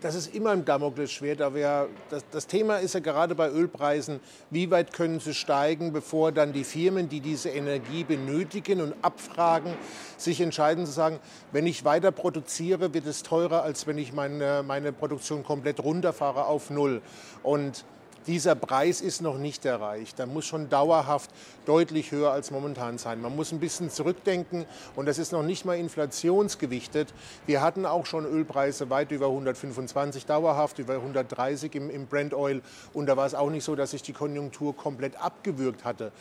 Das 0.00 0.14
ist 0.14 0.34
immer 0.34 0.50
ein 0.50 0.64
Damoklesschwert. 0.64 1.40
Aber 1.40 1.88
das, 2.10 2.24
das 2.30 2.46
Thema 2.46 2.76
ist 2.76 2.94
ja 2.94 3.00
gerade 3.00 3.34
bei 3.34 3.50
Ölpreisen, 3.50 4.20
wie 4.50 4.70
weit 4.70 4.92
können 4.92 5.20
sie 5.20 5.34
steigen, 5.34 5.92
bevor 5.92 6.32
dann 6.32 6.52
die 6.52 6.64
Firmen, 6.64 7.08
die 7.08 7.20
diese 7.20 7.50
Energie 7.50 8.04
benötigen 8.04 8.80
und 8.80 8.94
abfragen, 9.02 9.74
sich 10.16 10.40
entscheiden 10.40 10.86
zu 10.86 10.92
sagen, 10.92 11.18
wenn 11.52 11.66
ich 11.66 11.84
weiter 11.84 12.12
produziere, 12.12 12.94
wird 12.94 13.06
es 13.06 13.22
teurer, 13.22 13.62
als 13.62 13.86
wenn 13.86 13.98
ich 13.98 14.12
meine, 14.12 14.62
meine 14.66 14.92
Produktion 14.92 15.42
komplett 15.42 15.80
runterfahre 15.80 16.46
auf 16.46 16.70
Null. 16.70 17.02
Und 17.42 17.84
dieser 18.26 18.54
Preis 18.54 19.00
ist 19.00 19.22
noch 19.22 19.38
nicht 19.38 19.64
erreicht. 19.64 20.18
Der 20.18 20.26
muss 20.26 20.44
schon 20.44 20.68
dauerhaft 20.68 21.30
deutlich 21.66 22.12
höher 22.12 22.30
als 22.30 22.50
momentan 22.50 22.98
sein. 22.98 23.20
Man 23.20 23.34
muss 23.36 23.52
ein 23.52 23.60
bisschen 23.60 23.90
zurückdenken 23.90 24.66
und 24.96 25.06
das 25.06 25.18
ist 25.18 25.32
noch 25.32 25.42
nicht 25.42 25.64
mal 25.64 25.78
inflationsgewichtet. 25.78 27.12
Wir 27.46 27.62
hatten 27.62 27.86
auch 27.86 28.06
schon 28.06 28.26
Ölpreise 28.26 28.90
weit 28.90 29.10
über 29.10 29.26
125 29.26 30.26
dauerhaft, 30.26 30.78
über 30.78 30.94
130 30.94 31.74
im, 31.74 31.90
im 31.90 32.06
Brent 32.06 32.34
Oil 32.34 32.62
und 32.92 33.06
da 33.06 33.16
war 33.16 33.26
es 33.26 33.34
auch 33.34 33.50
nicht 33.50 33.64
so, 33.64 33.74
dass 33.74 33.92
sich 33.92 34.02
die 34.02 34.12
Konjunktur 34.12 34.76
komplett 34.76 35.20
abgewürgt 35.20 35.84
hatte. 35.84 36.12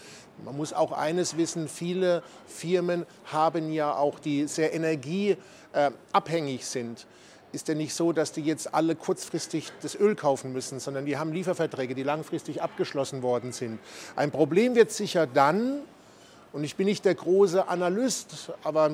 Man 0.43 0.55
muss 0.55 0.73
auch 0.73 0.91
eines 0.91 1.37
wissen, 1.37 1.67
viele 1.67 2.23
Firmen 2.45 3.05
haben 3.25 3.71
ja 3.71 3.95
auch, 3.95 4.19
die 4.19 4.47
sehr 4.47 4.73
energieabhängig 4.73 6.65
sind 6.65 7.07
ist 7.51 7.67
ja 7.67 7.75
nicht 7.75 7.93
so, 7.93 8.11
dass 8.11 8.31
die 8.31 8.41
jetzt 8.41 8.73
alle 8.73 8.95
kurzfristig 8.95 9.71
das 9.81 9.95
Öl 9.95 10.15
kaufen 10.15 10.53
müssen, 10.53 10.79
sondern 10.79 11.05
die 11.05 11.17
haben 11.17 11.31
Lieferverträge, 11.31 11.95
die 11.95 12.03
langfristig 12.03 12.61
abgeschlossen 12.61 13.21
worden 13.21 13.51
sind. 13.51 13.79
Ein 14.15 14.31
Problem 14.31 14.75
wird 14.75 14.91
sicher 14.91 15.27
dann, 15.27 15.79
und 16.53 16.63
ich 16.63 16.75
bin 16.75 16.85
nicht 16.85 17.05
der 17.05 17.15
große 17.15 17.67
Analyst, 17.67 18.51
aber 18.63 18.89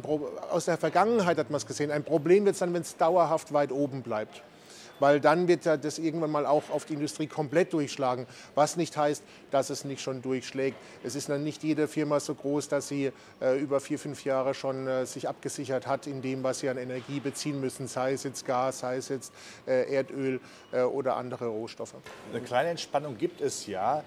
aus 0.51 0.65
der 0.65 0.77
Vergangenheit 0.77 1.37
hat 1.37 1.49
man 1.49 1.57
es 1.57 1.65
gesehen, 1.65 1.91
ein 1.91 2.03
Problem 2.03 2.45
wird 2.45 2.53
es 2.53 2.59
dann, 2.59 2.73
wenn 2.73 2.81
es 2.81 2.97
dauerhaft 2.97 3.53
weit 3.53 3.71
oben 3.71 4.01
bleibt 4.01 4.41
weil 5.03 5.19
dann 5.19 5.49
wird 5.49 5.65
das 5.65 5.99
irgendwann 5.99 6.31
mal 6.31 6.45
auch 6.45 6.69
auf 6.69 6.85
die 6.85 6.93
Industrie 6.93 7.27
komplett 7.27 7.73
durchschlagen, 7.73 8.25
was 8.55 8.77
nicht 8.77 8.95
heißt, 8.95 9.21
dass 9.51 9.69
es 9.69 9.83
nicht 9.83 10.01
schon 10.01 10.21
durchschlägt. 10.21 10.77
Es 11.03 11.15
ist 11.15 11.27
dann 11.27 11.43
nicht 11.43 11.61
jede 11.61 11.89
Firma 11.89 12.21
so 12.21 12.33
groß, 12.33 12.69
dass 12.69 12.87
sie 12.87 13.11
äh, 13.41 13.59
über 13.59 13.81
vier, 13.81 13.99
fünf 13.99 14.23
Jahre 14.23 14.53
schon 14.53 14.87
äh, 14.87 15.05
sich 15.05 15.27
abgesichert 15.27 15.87
hat 15.87 16.07
in 16.07 16.21
dem, 16.21 16.41
was 16.41 16.59
sie 16.59 16.69
an 16.69 16.77
Energie 16.77 17.19
beziehen 17.19 17.59
müssen, 17.59 17.89
sei 17.89 18.13
es 18.13 18.23
jetzt 18.23 18.45
Gas, 18.45 18.79
sei 18.79 18.95
es 18.95 19.09
jetzt 19.09 19.33
äh, 19.67 19.93
Erdöl 19.93 20.39
oder 20.71 21.17
andere 21.17 21.47
Rohstoffe. 21.47 21.93
Eine 22.31 22.41
kleine 22.41 22.69
Entspannung 22.69 23.17
gibt 23.17 23.41
es 23.41 23.67
ja. 23.67 24.03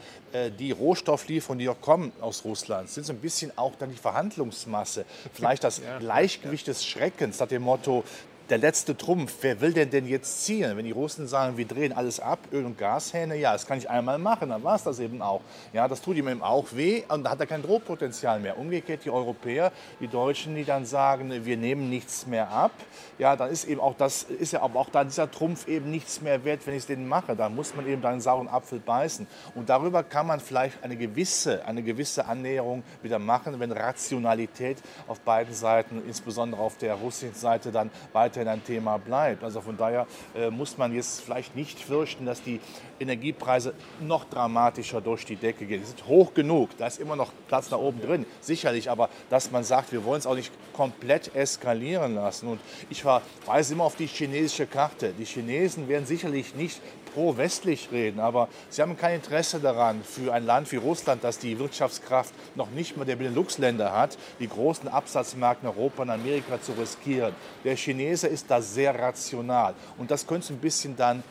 Die 0.59 0.73
Rohstofflieferungen, 0.73 1.61
die 1.61 1.69
auch 1.69 1.81
kommen 1.81 2.11
aus 2.21 2.45
Russland, 2.45 2.89
sind 2.89 3.05
so 3.05 3.13
ein 3.13 3.21
bisschen 3.21 3.57
auch 3.57 3.77
dann 3.77 3.91
die 3.91 3.97
Verhandlungsmasse, 3.97 5.05
vielleicht 5.33 5.63
das 5.63 5.79
ja, 5.85 5.99
Gleichgewicht 5.99 6.67
ja. 6.67 6.73
des 6.73 6.85
Schreckens 6.85 7.39
nach 7.39 7.47
dem 7.47 7.63
Motto, 7.63 8.03
der 8.51 8.59
letzte 8.59 8.97
Trumpf. 8.97 9.35
Wer 9.41 9.61
will 9.61 9.73
denn 9.73 9.91
denn 9.91 10.07
jetzt 10.07 10.45
zielen? 10.45 10.77
Wenn 10.77 10.85
die 10.85 10.93
Russen 10.93 11.27
sagen, 11.27 11.57
wir 11.57 11.67
drehen 11.67 11.93
alles 11.93 12.21
ab, 12.21 12.39
Öl- 12.53 12.65
und 12.65 12.79
Gashähne, 12.79 13.37
ja, 13.37 13.53
das 13.53 13.67
kann 13.67 13.79
ich 13.79 13.91
einmal 13.91 14.19
machen, 14.19 14.51
dann 14.51 14.63
war 14.63 14.77
es 14.77 14.85
das 14.85 14.99
eben 15.01 15.21
auch. 15.21 15.41
Ja, 15.73 15.89
das 15.89 16.01
tut 16.01 16.17
ihm 16.17 16.29
eben 16.29 16.43
auch 16.43 16.67
weh 16.73 17.03
und 17.09 17.25
da 17.25 17.31
hat 17.31 17.41
er 17.41 17.47
kein 17.47 17.63
Drohpotenzial 17.63 18.41
mehr. 18.41 18.59
Umgekehrt 18.59 19.05
die 19.05 19.11
Europäer, 19.11 19.73
die 20.01 20.09
Deutschen, 20.09 20.55
die 20.55 20.65
dann 20.65 20.87
sagen, 20.87 21.45
wir 21.45 21.57
nehmen 21.57 21.91
nichts 21.91 22.27
mehr 22.27 22.51
ab, 22.51 22.73
ja, 23.19 23.35
dann 23.35 23.51
ist 23.51 23.65
eben 23.65 23.81
auch 23.81 23.95
das, 23.97 24.25
ist 24.25 24.53
ja 24.53 24.63
aber 24.63 24.79
auch 24.79 24.91
dann 24.91 25.09
dieser 25.09 25.31
Trumpf 25.31 25.67
eben 25.67 25.91
nichts 25.91 26.21
mehr 26.21 26.45
wert, 26.45 26.67
wenn 26.67 26.75
ich 26.75 26.81
es 26.81 26.87
denen 26.87 27.09
mache. 27.09 27.35
Da 27.35 27.49
muss 27.49 27.75
man 27.75 27.87
eben 27.87 28.03
dann 28.03 28.21
sauren 28.21 28.49
Apfel 28.49 28.79
beißen. 28.79 29.27
Und 29.55 29.69
darüber 29.69 30.03
kann 30.03 30.27
man 30.27 30.41
vielleicht 30.41 30.85
eine 30.85 30.97
gewisse, 30.97 31.65
eine 31.65 31.83
gewisse 31.83 32.27
Annäherung 32.27 32.83
wieder 33.03 33.19
machen, 33.19 33.59
wenn 33.59 33.73
Rationalität 33.73 34.79
auf 35.09 35.21
beiden 35.21 35.55
Seiten, 35.55 36.03
insbesondere 36.07 36.61
auf 36.61 36.77
der 36.77 36.95
russischen 36.95 37.35
Seite, 37.35 37.73
dann 37.73 37.91
weiterhin 38.37 38.49
ein 38.49 38.65
Thema 38.65 38.99
bleibt. 38.99 39.43
Also 39.43 39.61
von 39.61 39.77
daher 39.77 40.07
äh, 40.35 40.51
muss 40.51 40.79
man 40.79 40.95
jetzt 40.95 41.23
vielleicht 41.23 41.57
nicht 41.57 41.79
fürchten, 41.79 42.27
dass 42.27 42.43
die 42.43 42.61
Energiepreise 43.01 43.75
noch 44.01 44.25
dramatischer 44.25 45.01
durch 45.01 45.25
die 45.25 45.37
Decke 45.37 45.67
gehen. 45.67 45.81
Die 45.81 45.87
sind 45.87 46.07
hoch 46.07 46.35
genug, 46.35 46.71
da 46.79 46.87
ist 46.87 47.01
immer 47.01 47.17
noch 47.17 47.33
Platz 47.49 47.71
nach 47.71 47.79
oben 47.79 48.01
drin, 48.01 48.27
sicherlich, 48.41 48.91
aber 48.91 49.09
dass 49.31 49.51
man 49.51 49.65
sagt, 49.65 49.93
wir 49.93 50.05
wollen 50.05 50.19
es 50.19 50.27
auch 50.27 50.35
nicht 50.35 50.53
komplett 50.73 51.35
eskalieren 51.35 52.15
lassen. 52.15 52.49
Und 52.49 52.61
ich 52.91 53.03
verweise 53.03 53.75
immer 53.75 53.85
auf 53.85 53.97
die 53.97 54.07
chinesische 54.07 54.67
Karte. 54.67 55.13
Die 55.19 55.25
Chinesen 55.25 55.89
werden 55.89 56.07
sicherlich 56.07 56.55
nicht 56.55 56.81
pro-westlich 57.15 57.89
reden, 57.93 58.21
aber 58.21 58.49
sie 58.69 58.83
haben 58.83 58.99
kein 58.99 59.15
Interesse 59.17 59.59
daran, 59.59 60.03
für 60.05 60.35
ein 60.35 60.45
Land 60.45 60.71
wie 60.71 60.77
Russland, 60.77 61.25
das 61.25 61.39
die 61.39 61.59
Wirtschaftskraft 61.59 62.35
noch 62.55 62.71
nicht 62.71 62.99
mal 62.99 63.07
der 63.07 63.17
Benelux-Länder 63.17 63.93
hat, 63.93 64.19
die 64.39 64.49
großen 64.49 64.89
Absatzmärkte 64.89 65.67
in 65.67 65.73
Europa 65.73 66.03
und 66.03 66.11
Amerika 66.11 66.61
zu 66.61 66.73
riskieren. 66.73 67.35
Der 67.65 67.77
Chinese 67.77 68.26
ist 68.29 68.51
da 68.51 68.61
sehr 68.61 68.99
rational 68.99 69.75
und 69.99 70.11
das 70.11 70.27
könnte 70.27 70.53
ein 70.53 70.59
bisschen 70.59 70.97
dann 70.97 71.23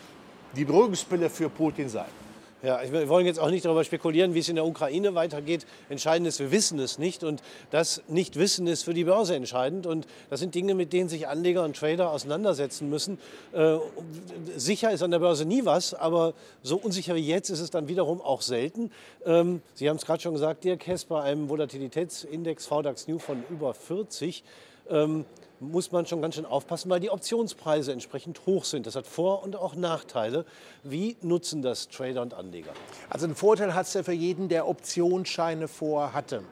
die 0.55 0.65
Beruhigungspille 0.65 1.29
für 1.29 1.49
Putin 1.49 1.89
sein. 1.89 2.05
Ja, 2.65 2.81
wir 2.91 3.07
wollen 3.09 3.27
jetzt 3.27 3.39
auch 3.39 3.51
nicht 3.51 3.63
darüber 3.63 3.83
spekulieren, 3.83 4.33
wie 4.33 4.39
es 4.39 4.49
in 4.49 4.55
der 4.55 4.65
Ukraine 4.65 5.13
weitergeht. 5.13 5.67
Entscheidend 5.87 6.27
ist, 6.27 6.39
wir 6.39 6.51
wissen 6.51 6.79
es 6.79 6.97
nicht. 6.97 7.23
Und 7.23 7.43
das 7.69 8.01
Nicht-Wissen 8.07 8.65
ist 8.65 8.81
für 8.81 8.95
die 8.95 9.03
Börse 9.03 9.35
entscheidend. 9.35 9.85
Und 9.85 10.07
das 10.31 10.39
sind 10.39 10.55
Dinge, 10.55 10.73
mit 10.73 10.91
denen 10.91 11.07
sich 11.07 11.27
Anleger 11.27 11.63
und 11.63 11.75
Trader 11.75 12.09
auseinandersetzen 12.09 12.89
müssen. 12.89 13.19
Äh, 13.53 13.77
sicher 14.55 14.89
ist 14.89 15.03
an 15.03 15.11
der 15.11 15.19
Börse 15.19 15.45
nie 15.45 15.63
was, 15.63 15.93
aber 15.93 16.33
so 16.63 16.77
unsicher 16.77 17.13
wie 17.13 17.27
jetzt 17.27 17.51
ist 17.51 17.59
es 17.59 17.69
dann 17.69 17.87
wiederum 17.87 18.19
auch 18.19 18.41
selten. 18.41 18.91
Ähm, 19.27 19.61
Sie 19.75 19.87
haben 19.87 19.97
es 19.97 20.05
gerade 20.05 20.23
schon 20.23 20.33
gesagt, 20.33 20.63
Dirk 20.63 20.87
Hess, 20.87 21.05
bei 21.05 21.21
einem 21.21 21.49
Volatilitätsindex 21.49 22.65
VDAX 22.65 23.07
New 23.07 23.19
von 23.19 23.43
über 23.51 23.75
40 23.75 24.43
ähm, 24.89 25.25
muss 25.59 25.91
man 25.91 26.05
schon 26.05 26.21
ganz 26.21 26.35
schön 26.35 26.45
aufpassen, 26.45 26.89
weil 26.89 26.99
die 26.99 27.09
Optionspreise 27.09 27.91
entsprechend 27.91 28.45
hoch 28.45 28.65
sind. 28.65 28.87
Das 28.87 28.95
hat 28.95 29.07
Vor- 29.07 29.43
und 29.43 29.55
auch 29.55 29.75
Nachteile. 29.75 30.45
Wie 30.83 31.17
nutzen 31.21 31.61
das 31.61 31.89
Trader 31.89 32.21
und 32.21 32.33
Anleger? 32.33 32.71
Also 33.09 33.25
einen 33.25 33.35
Vorteil 33.35 33.73
hat 33.73 33.87
es 33.87 33.93
ja 33.93 34.03
für 34.03 34.11
jeden, 34.11 34.49
der 34.49 34.67
Optionsscheine 34.67 35.67
vorhatte. 35.67 36.43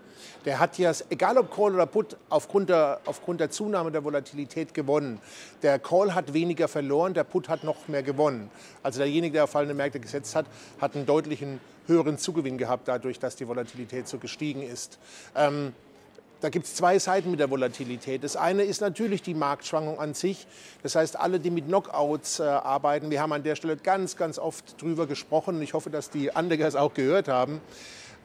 Der 0.45 0.59
hat 0.59 0.77
ja, 0.77 0.91
egal 1.09 1.37
ob 1.37 1.53
Call 1.53 1.75
oder 1.75 1.85
Put, 1.85 2.15
aufgrund 2.29 2.69
der, 2.69 3.01
aufgrund 3.05 3.41
der 3.41 3.49
Zunahme 3.49 3.91
der 3.91 4.05
Volatilität 4.05 4.73
gewonnen. 4.73 5.19
Der 5.61 5.79
Call 5.79 6.15
hat 6.15 6.33
weniger 6.33 6.69
verloren, 6.69 7.13
der 7.13 7.25
Put 7.25 7.49
hat 7.49 7.63
noch 7.63 7.87
mehr 7.89 8.03
gewonnen. 8.03 8.49
Also 8.83 8.99
derjenige, 8.99 9.33
der 9.33 9.43
auf 9.45 9.49
fallende 9.49 9.73
Märkte 9.73 9.99
gesetzt 9.99 10.35
hat, 10.35 10.45
hat 10.79 10.95
einen 10.95 11.05
deutlichen 11.05 11.59
höheren 11.87 12.17
Zugewinn 12.17 12.57
gehabt, 12.57 12.87
dadurch, 12.87 13.19
dass 13.19 13.35
die 13.35 13.47
Volatilität 13.47 14.07
so 14.07 14.17
gestiegen 14.17 14.63
ist. 14.63 14.99
Ähm, 15.35 15.73
da 16.43 16.49
gibt 16.49 16.65
es 16.65 16.75
zwei 16.75 16.99
Seiten 16.99 17.31
mit 17.31 17.39
der 17.39 17.49
Volatilität. 17.49 18.21
Das 18.21 18.35
eine 18.35 18.63
ist 18.63 18.81
natürlich 18.81 19.21
die 19.21 19.33
Marktschwankung 19.33 19.97
an 19.97 20.13
sich. 20.13 20.45
Das 20.81 20.95
heißt, 20.95 21.17
alle, 21.17 21.39
die 21.39 21.49
mit 21.49 21.67
Knockouts 21.67 22.41
äh, 22.41 22.43
arbeiten, 22.43 23.09
wir 23.09 23.21
haben 23.21 23.31
an 23.31 23.43
der 23.43 23.55
Stelle 23.55 23.77
ganz, 23.77 24.17
ganz 24.17 24.37
oft 24.37 24.81
drüber 24.81 25.07
gesprochen. 25.07 25.61
Ich 25.61 25.73
hoffe, 25.73 25.89
dass 25.89 26.09
die 26.09 26.35
Anleger 26.35 26.67
es 26.67 26.75
auch 26.75 26.93
gehört 26.93 27.29
haben 27.29 27.61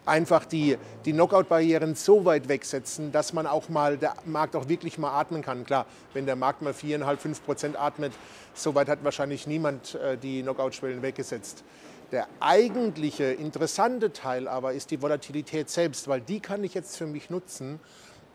einfach 0.05 0.47
die, 0.47 0.79
die 1.05 1.13
Knockout-Barrieren 1.13 1.95
so 1.95 2.25
weit 2.25 2.49
wegsetzen, 2.49 3.13
dass 3.13 3.35
man 3.35 3.47
auch 3.47 3.69
mal, 3.69 3.99
der 3.99 4.15
Markt 4.25 4.57
auch 4.57 4.67
wirklich 4.67 4.97
mal 4.97 5.11
atmen 5.11 5.43
kann. 5.43 5.65
Klar, 5.65 5.85
wenn 6.15 6.25
der 6.25 6.35
Markt 6.35 6.63
mal 6.63 6.73
4,5, 6.73 7.17
5 7.19 7.45
Prozent 7.45 7.79
atmet, 7.79 8.15
so 8.55 8.75
weit 8.75 8.89
hat 8.89 9.05
wahrscheinlich 9.05 9.47
niemand 9.47 9.97
äh, 9.97 10.17
die 10.17 10.43
Knockout-Schwellen 10.43 11.03
weggesetzt. 11.03 11.63
Der 12.11 12.27
eigentliche 12.41 13.25
interessante 13.25 14.15
Teil 14.15 14.49
aber 14.49 14.73
ist 14.73 14.91
die 14.91 15.03
Volatilität 15.03 15.69
selbst, 15.69 16.09
weil 16.09 16.23
die 16.23 16.41
kann 16.41 16.65
ich 16.65 16.73
jetzt 16.73 16.97
für 16.97 17.07
mich 17.07 17.29
nutzen 17.29 17.81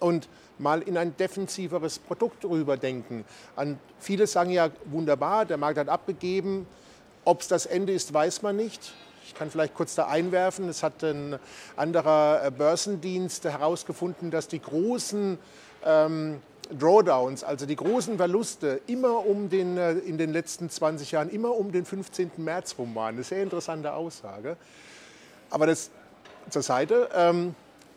und 0.03 0.27
mal 0.60 0.81
in 0.81 0.98
ein 0.98 1.15
defensiveres 1.17 1.98
Produkt 1.98 2.45
rüberdenken. 2.45 3.25
An, 3.55 3.79
viele 4.00 4.27
sagen 4.27 4.51
ja, 4.51 4.69
wunderbar, 4.86 5.45
der 5.45 5.57
Markt 5.57 5.79
hat 5.79 5.89
abgegeben. 5.89 6.67
Ob 7.25 7.41
es 7.41 7.48
das 7.48 7.65
Ende 7.65 7.93
ist, 7.93 8.13
weiß 8.13 8.41
man 8.41 8.57
nicht. 8.57 8.93
Ich 9.25 9.33
kann 9.33 9.50
vielleicht 9.50 9.74
kurz 9.74 9.95
da 9.95 10.07
einwerfen. 10.07 10.67
Es 10.67 10.83
hat 10.83 11.03
ein 11.03 11.39
anderer 11.77 12.45
äh, 12.45 12.51
Börsendienst 12.51 13.45
herausgefunden, 13.45 14.29
dass 14.29 14.50
die 14.50 14.62
großen 14.62 15.39
ähm, 15.86 16.41
Drawdowns, 16.77 17.43
also 17.43 17.65
die 17.65 17.75
großen 17.75 18.17
Verluste, 18.17 18.81
immer 18.88 19.25
um 19.25 19.50
den, 19.50 19.77
äh, 19.77 19.93
in 19.93 20.17
den 20.17 20.33
letzten 20.33 20.69
20 20.69 21.12
Jahren, 21.12 21.29
immer 21.29 21.55
um 21.55 21.72
den 21.72 21.86
15. 21.86 22.31
März 22.38 22.75
rum 22.77 22.93
waren. 22.95 23.15
Eine 23.15 23.24
sehr 23.24 23.41
interessante 23.41 23.93
Aussage. 23.93 24.57
Aber 25.50 25.65
das 25.65 25.89
zur 26.50 26.62
Seite. 26.62 27.10
Ähm, 27.13 27.55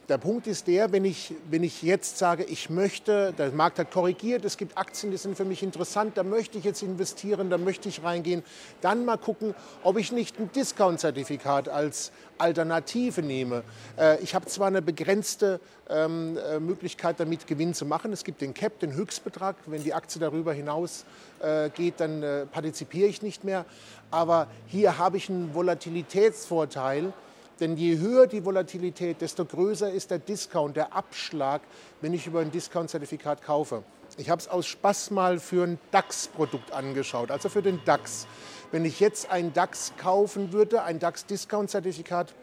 der 0.08 0.18
Punkt 0.18 0.46
ist 0.46 0.68
der, 0.68 0.92
wenn 0.92 1.04
ich, 1.04 1.34
wenn 1.50 1.64
ich 1.64 1.82
jetzt 1.82 2.18
sage, 2.18 2.44
ich 2.44 2.70
möchte, 2.70 3.32
der 3.36 3.50
Markt 3.50 3.78
hat 3.78 3.90
korrigiert, 3.90 4.44
es 4.44 4.56
gibt 4.56 4.78
Aktien, 4.78 5.10
die 5.10 5.16
sind 5.16 5.36
für 5.36 5.44
mich 5.44 5.62
interessant, 5.62 6.16
da 6.16 6.22
möchte 6.22 6.58
ich 6.58 6.64
jetzt 6.64 6.82
investieren, 6.82 7.50
da 7.50 7.58
möchte 7.58 7.88
ich 7.88 8.04
reingehen, 8.04 8.44
dann 8.80 9.04
mal 9.04 9.16
gucken, 9.16 9.54
ob 9.82 9.98
ich 9.98 10.12
nicht 10.12 10.38
ein 10.38 10.50
Discount-Zertifikat 10.52 11.68
als 11.68 12.12
Alternative 12.38 13.22
nehme. 13.22 13.64
Äh, 13.98 14.22
ich 14.22 14.34
habe 14.34 14.46
zwar 14.46 14.68
eine 14.68 14.82
begrenzte 14.82 15.60
ähm, 15.88 16.38
äh, 16.38 16.60
Möglichkeit, 16.60 17.18
damit 17.18 17.46
Gewinn 17.46 17.74
zu 17.74 17.84
machen. 17.84 18.12
Es 18.12 18.22
gibt 18.22 18.40
den 18.40 18.54
Cap, 18.54 18.78
den 18.78 18.92
Höchstbetrag. 18.92 19.56
Wenn 19.66 19.82
die 19.82 19.94
Aktie 19.94 20.20
darüber 20.20 20.52
hinaus 20.52 21.04
äh, 21.40 21.70
geht, 21.70 22.00
dann 22.00 22.48
partizipiere 22.52 23.08
ich 23.08 23.22
nicht 23.22 23.44
mehr. 23.44 23.64
Aber 24.10 24.46
hier 24.66 24.98
habe 24.98 25.16
ich 25.16 25.28
einen 25.28 25.54
Volatilitätsvorteil 25.54 27.12
denn 27.60 27.76
je 27.76 27.98
höher 27.98 28.26
die 28.26 28.44
Volatilität, 28.44 29.20
desto 29.20 29.44
größer 29.44 29.90
ist 29.90 30.10
der 30.10 30.18
Discount, 30.18 30.76
der 30.76 30.94
Abschlag, 30.94 31.62
wenn 32.00 32.12
ich 32.12 32.26
über 32.26 32.40
ein 32.40 32.50
Discount-Zertifikat 32.50 33.42
kaufe. 33.42 33.82
Ich 34.18 34.30
habe 34.30 34.40
es 34.40 34.48
aus 34.48 34.66
Spaß 34.66 35.10
mal 35.10 35.38
für 35.38 35.64
ein 35.64 35.78
DAX-Produkt 35.90 36.72
angeschaut, 36.72 37.30
also 37.30 37.48
für 37.48 37.62
den 37.62 37.80
DAX. 37.84 38.26
Wenn 38.72 38.84
ich 38.84 39.00
jetzt 39.00 39.30
ein 39.30 39.52
DAX 39.52 39.92
kaufen 39.96 40.52
würde, 40.52 40.82
ein 40.82 40.98
DAX-Discount-Zertifikat 40.98 42.34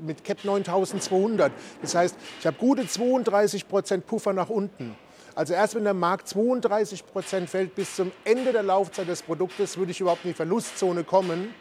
mit 0.00 0.24
CAP 0.24 0.44
9200, 0.44 1.52
das 1.82 1.94
heißt, 1.94 2.16
ich 2.40 2.46
habe 2.46 2.56
gute 2.58 2.86
32 2.86 3.68
Prozent 3.68 4.06
Puffer 4.06 4.32
nach 4.32 4.48
unten. 4.48 4.96
Also 5.34 5.52
erst 5.52 5.74
wenn 5.74 5.84
der 5.84 5.94
Markt 5.94 6.28
32 6.28 7.04
Prozent 7.06 7.50
fällt 7.50 7.74
bis 7.74 7.94
zum 7.94 8.10
Ende 8.24 8.52
der 8.52 8.62
Laufzeit 8.62 9.06
des 9.06 9.22
Produktes, 9.22 9.76
würde 9.76 9.92
ich 9.92 10.00
überhaupt 10.00 10.24
in 10.24 10.30
die 10.30 10.34
Verlustzone 10.34 11.04
kommen. 11.04 11.54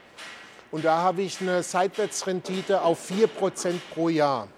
Und 0.76 0.84
da 0.84 0.98
habe 0.98 1.22
ich 1.22 1.40
eine 1.40 1.64
Seitwärtsrendite 1.64 2.82
auf 2.82 3.10
4% 3.10 3.76
pro 3.94 4.10
Jahr. 4.10 4.50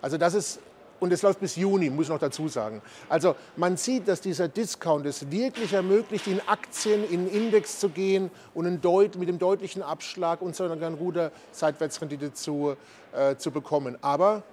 Also 0.00 0.16
das 0.16 0.34
ist, 0.34 0.60
und 1.00 1.12
es 1.12 1.22
läuft 1.22 1.40
bis 1.40 1.56
Juni, 1.56 1.90
muss 1.90 2.04
ich 2.04 2.10
noch 2.10 2.20
dazu 2.20 2.46
sagen. 2.46 2.80
Also 3.08 3.34
man 3.56 3.76
sieht, 3.76 4.06
dass 4.06 4.20
dieser 4.20 4.46
Discount 4.46 5.04
es 5.04 5.32
wirklich 5.32 5.72
ermöglicht, 5.72 6.28
in 6.28 6.40
Aktien, 6.46 7.02
in 7.10 7.28
Index 7.28 7.80
zu 7.80 7.88
gehen 7.88 8.30
und 8.54 8.66
mit 9.18 9.28
dem 9.28 9.40
deutlichen 9.40 9.82
Abschlag 9.82 10.42
und 10.42 10.54
so 10.54 10.62
eine 10.62 10.96
gute 10.96 11.32
Seitwärtsrendite 11.50 12.32
zu, 12.32 12.76
äh, 13.12 13.34
zu 13.34 13.50
bekommen. 13.50 13.98
Aber 14.00 14.44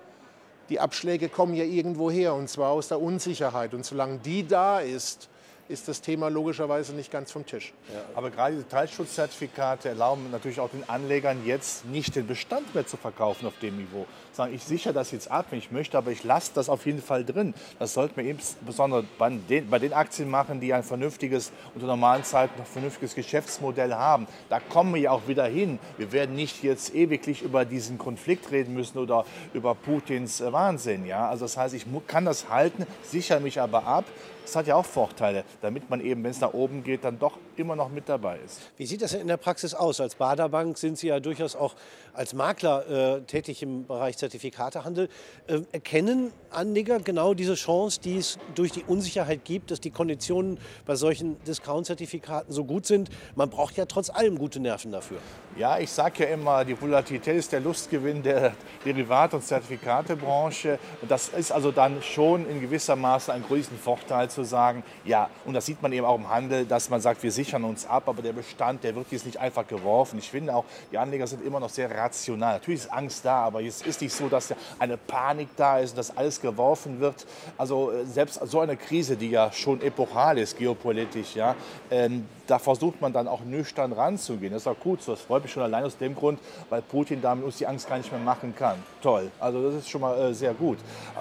die 0.70 0.80
Abschläge 0.80 1.30
kommen 1.30 1.54
ja 1.54 1.66
irgendwo 1.66 2.10
her, 2.10 2.34
und 2.34 2.50
zwar 2.50 2.72
aus 2.72 2.88
der 2.88 3.00
Unsicherheit. 3.00 3.76
Und 3.76 3.86
solange 3.86 4.18
die 4.18 4.48
da 4.48 4.80
ist, 4.80 5.30
ist 5.70 5.88
das 5.88 6.02
Thema 6.02 6.30
logischerweise 6.30 6.94
nicht 6.94 7.12
ganz 7.12 7.32
vom 7.32 7.46
Tisch. 7.46 7.74
Ja. 7.94 8.02
Aber 8.16 8.32
gerade 8.32 8.58
die 8.58 8.64
Teilschutzzertifikate 8.64 9.90
erlauben 9.90 10.32
natürlich 10.32 10.60
auch 10.60 10.70
den 10.70 10.88
Anlegern 10.90 11.46
jetzt 11.46 11.86
nicht 11.86 12.16
den 12.16 12.26
Bestand 12.26 12.74
mehr 12.74 12.88
zu 12.88 12.98
verkaufen 12.98 13.46
auf 13.46 13.54
dem 13.62 13.78
Niveau. 13.78 14.08
Sagen, 14.34 14.54
ich 14.54 14.64
sichere 14.64 14.94
das 14.94 15.12
jetzt 15.12 15.30
ab, 15.30 15.46
wenn 15.52 15.60
ich 15.60 15.72
möchte, 15.72 15.98
aber 15.98 16.10
ich 16.10 16.24
lasse 16.24 16.52
das 16.56 16.70
auf 16.70 16.88
jeden 16.88 17.02
Fall 17.02 17.24
drin. 17.24 17.54
Das 17.78 17.94
sollten 17.94 18.18
wir 18.18 18.24
insbesondere 18.24 19.06
bei 19.20 19.30
den, 19.30 19.70
bei 19.70 19.78
den 19.78 19.94
Aktien 19.94 20.30
machen, 20.30 20.60
die 20.60 20.74
ein 20.74 20.84
vernünftiges, 20.84 21.52
unter 21.76 21.86
normalen 21.86 22.24
Zeiten 22.24 22.60
ein 22.60 22.66
vernünftiges 22.66 23.14
Geschäftsmodell 23.14 23.94
haben. 23.94 24.28
Da 24.50 24.60
kommen 24.60 24.96
wir 24.96 25.02
ja 25.02 25.12
auch 25.12 25.28
wieder 25.28 25.46
hin. 25.46 25.78
Wir 25.98 26.12
werden 26.12 26.36
nicht 26.36 26.64
jetzt 26.64 26.96
ewiglich 26.96 27.44
über 27.44 27.64
diesen 27.64 28.00
Konflikt 28.00 28.52
reden 28.52 28.74
müssen 28.74 28.98
oder 28.98 29.24
über 29.54 29.76
Putins 29.76 30.42
Wahnsinn. 30.42 31.06
Ja? 31.06 31.30
Also 31.30 31.46
das 31.46 31.58
heißt, 31.58 31.76
ich 31.76 31.86
kann 32.08 32.26
das 32.26 32.50
halten, 32.50 32.88
sichere 33.04 33.40
mich 33.40 33.62
aber 33.62 33.86
ab, 33.86 34.06
das 34.50 34.56
hat 34.56 34.68
ja 34.68 34.76
auch 34.76 34.86
Vorteile, 34.86 35.44
damit 35.62 35.90
man 35.90 36.02
eben, 36.02 36.24
wenn 36.24 36.32
es 36.32 36.42
nach 36.42 36.54
oben 36.54 36.84
geht, 36.84 37.04
dann 37.04 37.20
doch 37.20 37.38
immer 37.60 37.76
noch 37.76 37.90
mit 37.90 38.10
dabei 38.10 38.40
ist. 38.40 38.62
Wie 38.78 38.86
sieht 38.86 39.02
das 39.02 39.12
denn 39.12 39.22
in 39.22 39.28
der 39.28 39.38
Praxis 39.38 39.74
aus? 39.74 40.00
Als 40.00 40.16
Baderbank 40.16 40.78
sind 40.78 40.98
Sie 40.98 41.08
ja 41.08 41.20
durchaus 41.20 41.56
auch 41.56 41.76
als 42.14 42.34
Makler 42.34 43.18
äh, 43.18 43.22
tätig 43.22 43.62
im 43.62 43.86
Bereich 43.86 44.18
Zertifikatehandel. 44.18 45.10
Äh, 45.48 45.62
erkennen 45.72 46.32
Anleger 46.50 47.00
genau 47.00 47.34
diese 47.34 47.56
Chance, 47.56 48.00
die 48.02 48.18
es 48.18 48.40
durch 48.56 48.72
die 48.72 48.84
Unsicherheit 48.84 49.46
gibt, 49.46 49.72
dass 49.72 49.80
die 49.80 49.92
Konditionen 49.92 50.58
bei 50.86 50.96
solchen 50.96 51.42
Discount-Zertifikaten 51.44 52.52
so 52.52 52.64
gut 52.64 52.86
sind? 52.86 53.10
Man 53.36 53.50
braucht 53.50 53.78
ja 53.78 53.86
trotz 53.86 54.10
allem 54.10 54.38
gute 54.38 54.60
Nerven 54.60 54.92
dafür. 54.92 55.18
Ja, 55.58 55.78
ich 55.78 55.92
sage 55.92 56.24
ja 56.24 56.30
immer, 56.34 56.64
die 56.64 56.80
Volatilität 56.80 57.36
ist 57.36 57.52
der 57.52 57.60
Lustgewinn 57.60 58.24
der 58.24 58.54
Derivat- 58.86 59.34
und 59.34 59.44
Zertifikatebranche. 59.44 60.80
Das 61.08 61.30
ist 61.30 61.52
also 61.52 61.72
dann 61.72 62.02
schon 62.02 62.50
in 62.50 62.62
gewisser 62.62 62.96
Maße 62.96 63.34
ein 63.34 63.44
größten 63.44 63.78
Vorteil 63.78 64.30
zu 64.30 64.44
sagen, 64.44 64.84
ja, 65.04 65.30
und 65.46 65.54
das 65.54 65.66
sieht 65.66 65.82
man 65.82 65.92
eben 65.92 66.06
auch 66.06 66.18
im 66.18 66.30
Handel, 66.30 66.66
dass 66.66 66.90
man 66.90 67.02
sagt, 67.02 67.22
wir 67.24 67.32
sichern 67.32 67.49
uns 67.54 67.86
ab, 67.86 68.04
aber 68.08 68.22
der 68.22 68.34
Bestand, 68.34 68.84
der 68.84 68.96
wird 68.96 69.12
jetzt 69.12 69.26
nicht 69.26 69.38
einfach 69.38 69.68
geworfen. 69.68 70.20
Ich 70.20 70.30
finde 70.30 70.56
auch, 70.56 70.66
die 70.92 70.98
Anleger 70.98 71.28
sind 71.28 71.46
immer 71.46 71.60
noch 71.60 71.70
sehr 71.70 71.90
rational. 71.90 72.54
Natürlich 72.54 72.82
ist 72.82 72.92
Angst 72.92 73.26
da, 73.26 73.44
aber 73.44 73.62
es 73.62 73.82
ist 73.82 74.02
nicht 74.02 74.14
so, 74.14 74.28
dass 74.30 74.54
eine 74.78 74.98
Panik 74.98 75.50
da 75.56 75.80
ist 75.80 75.92
und 75.92 75.98
dass 75.98 76.16
alles 76.16 76.40
geworfen 76.42 77.00
wird. 77.00 77.26
Also 77.58 77.92
äh, 77.92 78.06
selbst 78.06 78.40
so 78.46 78.60
eine 78.60 78.78
Krise, 78.78 79.18
die 79.18 79.30
ja 79.30 79.52
schon 79.52 79.82
epochal 79.82 80.38
ist, 80.38 80.58
geopolitisch, 80.58 81.36
ja, 81.36 81.56
ähm, 81.92 82.26
da 82.50 82.58
versucht 82.58 83.00
man 83.00 83.14
dann 83.14 83.28
auch 83.28 83.42
nüchtern 83.42 83.94
ranzugehen. 83.94 84.52
Das 84.52 84.64
ist 84.64 84.68
auch 84.68 84.80
gut 84.80 85.04
so. 85.04 85.12
Das 85.12 85.22
freut 85.22 85.44
mich 85.44 85.52
schon 85.52 85.62
allein 85.62 85.84
aus 85.84 85.98
dem 85.98 86.16
Grund, 86.16 86.40
weil 86.70 86.82
Putin 86.82 87.22
damit 87.22 87.46
uns 87.46 87.58
die 87.58 87.68
Angst 87.68 87.88
gar 87.88 87.98
nicht 87.98 88.12
mehr 88.12 88.20
machen 88.20 88.56
kann. 88.56 88.78
Toll. 89.02 89.30
Also 89.40 89.64
das 89.64 89.76
ist 89.76 89.90
schon 89.90 90.02
mal 90.02 90.18
äh, 90.18 90.34
sehr 90.34 90.54
gut. 90.54 90.80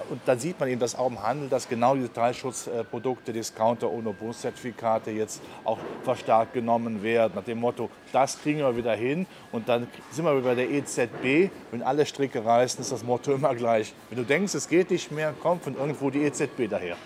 Und 0.09 0.21
dann 0.25 0.39
sieht 0.39 0.59
man 0.59 0.69
eben 0.69 0.79
das 0.79 0.97
auch 0.97 1.07
im 1.07 1.21
Handel, 1.21 1.49
dass 1.49 1.69
genau 1.69 1.95
diese 1.95 2.11
Teilschutzprodukte, 2.11 3.31
Discounter 3.31 3.91
ohne 3.91 4.11
Bonuszertifikate 4.11 5.11
jetzt 5.11 5.41
auch 5.63 5.77
verstärkt 6.19 6.53
genommen 6.53 7.01
werden. 7.01 7.33
Nach 7.35 7.43
dem 7.43 7.59
Motto, 7.59 7.89
das 8.11 8.39
kriegen 8.41 8.59
wir 8.59 8.75
wieder 8.75 8.93
hin. 8.95 9.25
Und 9.51 9.69
dann 9.69 9.87
sind 10.11 10.25
wir 10.25 10.33
wieder 10.37 10.49
bei 10.49 10.55
der 10.55 10.69
EZB. 10.69 11.49
Wenn 11.71 11.81
alle 11.81 12.05
Stricke 12.05 12.43
reißen, 12.43 12.81
ist 12.81 12.91
das 12.91 13.03
Motto 13.03 13.33
immer 13.33 13.55
gleich. 13.55 13.93
Wenn 14.09 14.17
du 14.19 14.25
denkst, 14.25 14.53
es 14.53 14.67
geht 14.67 14.91
nicht 14.91 15.11
mehr, 15.11 15.33
kommt 15.41 15.63
von 15.63 15.75
irgendwo 15.75 16.09
die 16.09 16.23
EZB 16.23 16.69
daher. 16.69 16.95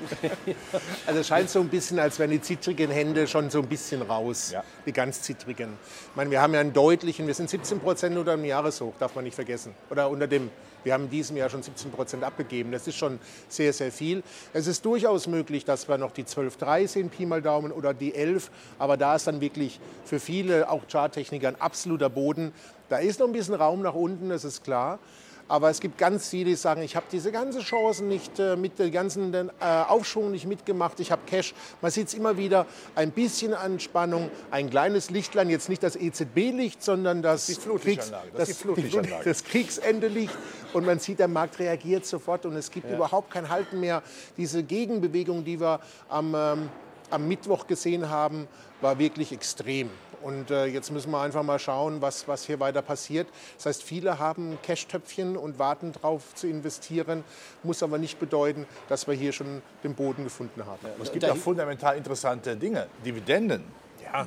Also 1.06 1.20
es 1.20 1.28
scheint 1.28 1.50
so 1.50 1.60
ein 1.60 1.68
bisschen, 1.68 2.00
als 2.00 2.18
wären 2.18 2.32
die 2.32 2.42
zittrigen 2.42 2.90
Hände 2.90 3.28
schon 3.28 3.50
so 3.50 3.60
ein 3.60 3.68
bisschen 3.68 4.02
raus, 4.02 4.52
Ja. 4.52 4.64
die 4.86 4.92
ganz 4.94 5.22
zittrigen. 5.22 5.70
Ich 6.10 6.16
meine, 6.16 6.32
wir 6.32 6.42
haben 6.42 6.54
ja 6.54 6.60
einen 6.62 6.74
deutlichen, 6.74 7.28
wir 7.28 7.34
sind 7.34 7.50
17 7.50 7.80
Prozent 7.80 8.18
unter 8.18 8.36
dem 8.36 8.46
Jahreshoch, 8.46 8.94
darf 9.00 9.14
man 9.16 9.24
nicht 9.26 9.36
vergessen. 9.36 9.74
Oder 9.90 10.10
unter 10.10 10.28
dem, 10.28 10.50
wir 10.84 10.94
haben 10.94 11.06
in 11.06 11.10
diesem 11.10 11.38
Jahr 11.38 11.50
schon 11.50 11.64
17 11.64 11.92
Prozent 11.92 12.24
abgegeben. 12.24 12.72
Das 12.72 12.88
ist 12.88 12.96
schon 12.96 13.20
sehr, 13.48 13.74
sehr 13.74 13.92
viel. 13.92 14.24
Es 14.54 14.68
ist 14.68 14.86
durchaus 14.86 15.28
möglich, 15.28 15.66
dass 15.66 15.88
wir 15.88 15.98
noch 15.98 16.12
die 16.12 16.24
12,3 16.24 16.88
sehen, 16.88 17.10
Pi 17.10 17.26
mal 17.26 17.42
Daumen, 17.42 17.72
oder 17.72 17.94
die 17.94 18.14
11. 18.14 18.52
Aber 18.80 18.98
da 18.98 19.16
ist 19.16 19.28
dann 19.28 19.42
wirklich 19.42 19.80
für 20.06 20.20
viele, 20.20 20.70
auch 20.70 20.82
Charttechniker, 20.88 21.48
ein 21.48 21.62
absoluter 21.62 22.10
Boden. 22.10 22.54
Da 22.90 22.98
ist 22.98 23.20
noch 23.20 23.28
ein 23.28 23.34
bisschen 23.34 23.56
Raum 23.56 23.82
nach 23.82 23.94
unten, 23.94 24.30
das 24.30 24.44
ist 24.44 24.64
klar. 24.64 25.00
Aber 25.48 25.70
es 25.70 25.80
gibt 25.80 25.98
ganz 25.98 26.30
viele, 26.30 26.52
die 26.52 26.56
sagen, 26.56 26.82
ich 26.82 26.96
habe 26.96 27.06
diese 27.12 27.32
ganze 27.32 27.60
Chancen 27.60 28.08
nicht 28.08 28.40
äh, 28.40 28.56
mit 28.56 28.80
den 28.80 28.92
ganzen 28.92 29.32
den, 29.32 29.50
äh, 29.50 29.64
Aufschwung 29.88 30.32
nicht 30.32 30.48
mitgemacht. 30.48 31.00
Ich 31.00 31.12
habe 31.12 31.22
Cash. 31.26 31.54
Man 31.82 31.92
sieht 31.92 32.08
es 32.08 32.14
immer 32.14 32.38
wieder, 32.38 32.66
ein 32.96 33.12
bisschen 33.12 33.54
Anspannung, 33.54 34.32
ein 34.52 34.70
kleines 34.70 35.10
Lichtlein, 35.10 35.50
jetzt 35.50 35.70
nicht 35.70 35.84
das 35.84 35.96
EZB-Licht, 35.96 36.82
sondern 36.82 37.22
das, 37.22 37.48
Die 37.48 37.56
Flutlichtanlage, 37.56 38.30
das 38.36 38.42
ist 38.42 38.48
die 38.48 38.54
das, 38.54 38.62
Flutlichtanlage. 38.62 39.24
das 39.26 39.44
Kriegsende-Licht. 39.44 40.38
Und 40.74 40.86
man 40.86 41.00
sieht, 41.00 41.20
der 41.20 41.28
Markt 41.28 41.60
reagiert 41.60 42.06
sofort 42.06 42.46
und 42.46 42.56
es 42.56 42.72
gibt 42.72 42.90
überhaupt 42.90 43.30
kein 43.30 43.50
Halten 43.50 43.80
mehr. 43.80 44.02
Diese 44.38 44.64
Gegenbewegung, 44.64 45.44
die 45.44 45.60
wir 45.60 45.80
am, 46.10 46.34
ähm, 46.36 46.70
am 47.10 47.28
Mittwoch 47.28 47.68
gesehen 47.68 48.10
haben, 48.10 48.48
war 48.82 48.98
wirklich 48.98 49.32
extrem. 49.32 49.90
Und 50.24 50.52
äh, 50.52 50.66
jetzt 50.66 50.92
müssen 50.92 51.12
wir 51.12 51.22
einfach 51.22 51.44
mal 51.44 51.60
schauen, 51.60 52.02
was, 52.02 52.28
was 52.28 52.46
hier 52.46 52.60
weiter 52.60 52.82
passiert. 52.82 53.28
Das 53.58 53.66
heißt, 53.68 53.84
viele 53.84 54.20
haben 54.20 54.58
Cash-Töpfchen 54.64 55.38
und 55.38 55.60
warten 55.60 55.92
darauf 55.92 56.34
zu 56.36 56.48
investieren. 56.48 57.24
Muss 57.64 57.84
aber 57.84 57.98
nicht 57.98 58.20
bedeuten, 58.20 58.66
dass 58.90 59.08
wir 59.08 59.14
hier 59.14 59.34
schon 59.34 59.62
den 59.84 59.94
Boden 59.96 60.24
gefunden 60.24 60.66
haben. 60.66 60.80
Es 61.02 61.12
gibt 61.12 61.30
auch 61.30 61.36
fundamental 61.36 61.98
interessante 61.98 62.56
Dinge. 62.56 62.88
Dividenden 63.06 63.64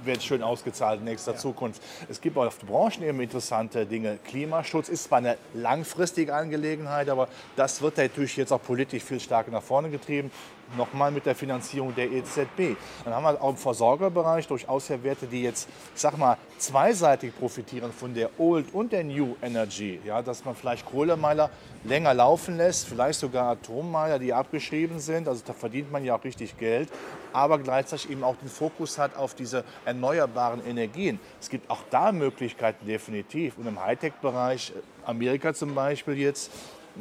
werden 0.04 0.20
schön 0.20 0.42
ausgezahlt 0.42 1.00
in 1.00 1.04
nächster 1.04 1.36
Zukunft. 1.36 1.82
Es 2.08 2.20
gibt 2.20 2.36
auf 2.36 2.58
der 2.58 2.66
Branchenebene 2.66 3.22
interessante 3.22 3.86
Dinge. 3.86 4.18
Klimaschutz 4.24 4.88
ist 4.88 5.04
zwar 5.04 5.18
eine 5.18 5.36
langfristige 5.54 6.34
Angelegenheit, 6.34 7.08
aber 7.08 7.28
das 7.54 7.80
wird 7.80 7.96
natürlich 7.96 8.36
jetzt 8.36 8.52
auch 8.52 8.62
politisch 8.62 9.04
viel 9.04 9.20
stärker 9.20 9.50
nach 9.50 9.62
vorne 9.62 9.88
getrieben. 9.90 10.30
Nochmal 10.76 11.12
mit 11.12 11.24
der 11.24 11.36
Finanzierung 11.36 11.94
der 11.94 12.10
EZB. 12.10 12.76
Dann 13.04 13.14
haben 13.14 13.22
wir 13.22 13.40
auch 13.40 13.50
im 13.50 13.56
Versorgerbereich 13.56 14.48
durchaus 14.48 14.88
ja 14.88 15.00
Werte, 15.00 15.28
die 15.28 15.42
jetzt, 15.44 15.68
ich 15.94 16.00
sag 16.00 16.18
mal, 16.18 16.36
zweiseitig 16.58 17.38
profitieren 17.38 17.92
von 17.92 18.12
der 18.12 18.30
Old 18.40 18.74
und 18.74 18.90
der 18.90 19.04
New 19.04 19.36
Energy. 19.42 20.00
Ja, 20.04 20.22
dass 20.22 20.44
man 20.44 20.56
vielleicht 20.56 20.84
Kohlemeiler 20.84 21.50
länger 21.84 22.14
laufen 22.14 22.56
lässt, 22.56 22.88
vielleicht 22.88 23.20
sogar 23.20 23.52
Atommeiler, 23.52 24.18
die 24.18 24.34
abgeschrieben 24.34 24.98
sind. 24.98 25.28
Also 25.28 25.42
da 25.46 25.52
verdient 25.52 25.92
man 25.92 26.04
ja 26.04 26.16
auch 26.16 26.24
richtig 26.24 26.58
Geld, 26.58 26.88
aber 27.36 27.58
gleichzeitig 27.58 28.10
eben 28.10 28.24
auch 28.24 28.36
den 28.36 28.48
Fokus 28.48 28.96
hat 28.96 29.14
auf 29.14 29.34
diese 29.34 29.62
erneuerbaren 29.84 30.66
Energien. 30.66 31.20
Es 31.38 31.50
gibt 31.50 31.68
auch 31.68 31.82
da 31.90 32.10
Möglichkeiten 32.10 32.86
definitiv. 32.86 33.58
Und 33.58 33.66
im 33.66 33.78
Hightech-Bereich, 33.78 34.72
Amerika 35.04 35.52
zum 35.52 35.74
Beispiel 35.74 36.16
jetzt, 36.16 36.50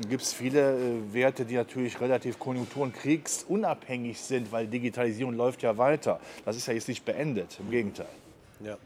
gibt 0.10 0.24
es 0.24 0.34
viele 0.34 0.74
äh, 0.74 1.14
Werte, 1.14 1.46
die 1.46 1.56
natürlich 1.56 2.02
relativ 2.02 2.38
konjunktur- 2.38 2.84
und 2.84 2.94
kriegsunabhängig 2.94 4.20
sind, 4.20 4.52
weil 4.52 4.68
Digitalisierung 4.68 5.36
läuft 5.36 5.62
ja 5.62 5.78
weiter. 5.78 6.20
Das 6.44 6.58
ist 6.58 6.68
ja 6.68 6.74
jetzt 6.74 6.90
nicht 6.90 7.06
beendet, 7.06 7.58
im 7.62 7.72
Gegenteil. 7.72 8.08
Ja. 8.64 8.78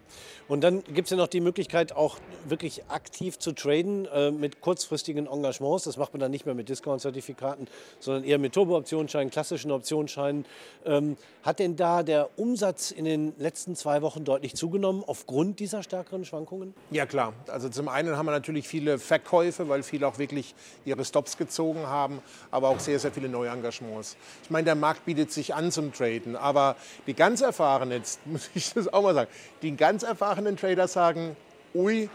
Und 0.47 0.61
dann 0.61 0.83
gibt 0.83 1.05
es 1.05 1.11
ja 1.11 1.17
noch 1.17 1.27
die 1.27 1.41
Möglichkeit, 1.41 1.95
auch 1.95 2.17
wirklich 2.45 2.83
aktiv 2.89 3.37
zu 3.37 3.51
traden 3.51 4.07
äh, 4.07 4.31
mit 4.31 4.61
kurzfristigen 4.61 5.27
Engagements. 5.27 5.83
Das 5.83 5.97
macht 5.97 6.11
man 6.13 6.19
dann 6.19 6.31
nicht 6.31 6.47
mehr 6.47 6.55
mit 6.55 6.69
Discount-Zertifikaten, 6.69 7.67
sondern 7.99 8.23
eher 8.23 8.39
mit 8.39 8.53
Turbo-Optionsscheinen, 8.53 9.29
klassischen 9.29 9.69
Optionsscheinen. 9.69 10.45
Ähm, 10.85 11.17
hat 11.43 11.59
denn 11.59 11.75
da 11.75 12.01
der 12.01 12.31
Umsatz 12.37 12.89
in 12.89 13.05
den 13.05 13.33
letzten 13.37 13.75
zwei 13.75 14.01
Wochen 14.01 14.25
deutlich 14.25 14.55
zugenommen 14.55 15.03
aufgrund 15.05 15.59
dieser 15.59 15.83
stärkeren 15.83 16.25
Schwankungen? 16.25 16.73
Ja 16.89 17.05
klar, 17.05 17.33
also 17.47 17.69
zum 17.69 17.87
einen 17.87 18.17
haben 18.17 18.25
wir 18.25 18.31
natürlich 18.31 18.67
viele 18.67 18.97
Verkäufe, 18.97 19.69
weil 19.69 19.83
viele 19.83 20.07
auch 20.07 20.17
wirklich 20.17 20.55
ihre 20.83 21.05
Stops 21.05 21.37
gezogen 21.37 21.85
haben, 21.85 22.23
aber 22.49 22.69
auch 22.69 22.79
sehr, 22.79 22.99
sehr 22.99 23.11
viele 23.11 23.29
Neuengagements. 23.29 24.17
Ich 24.43 24.49
meine, 24.49 24.65
der 24.65 24.75
Markt 24.75 25.05
bietet 25.05 25.31
sich 25.31 25.53
an 25.53 25.71
zum 25.71 25.93
Traden, 25.93 26.35
aber 26.35 26.75
die 27.05 27.13
ganz 27.13 27.41
erfahrenen, 27.41 27.99
jetzt 27.99 28.25
muss 28.25 28.49
ich 28.55 28.73
das 28.73 28.91
auch 28.91 29.03
mal 29.03 29.13
sagen, 29.13 29.29
die 29.61 29.75
ganz 29.75 30.03
erfahrenen 30.03 30.57
Trader 30.57 30.87
sagen, 30.87 31.35
ui, 31.73 32.09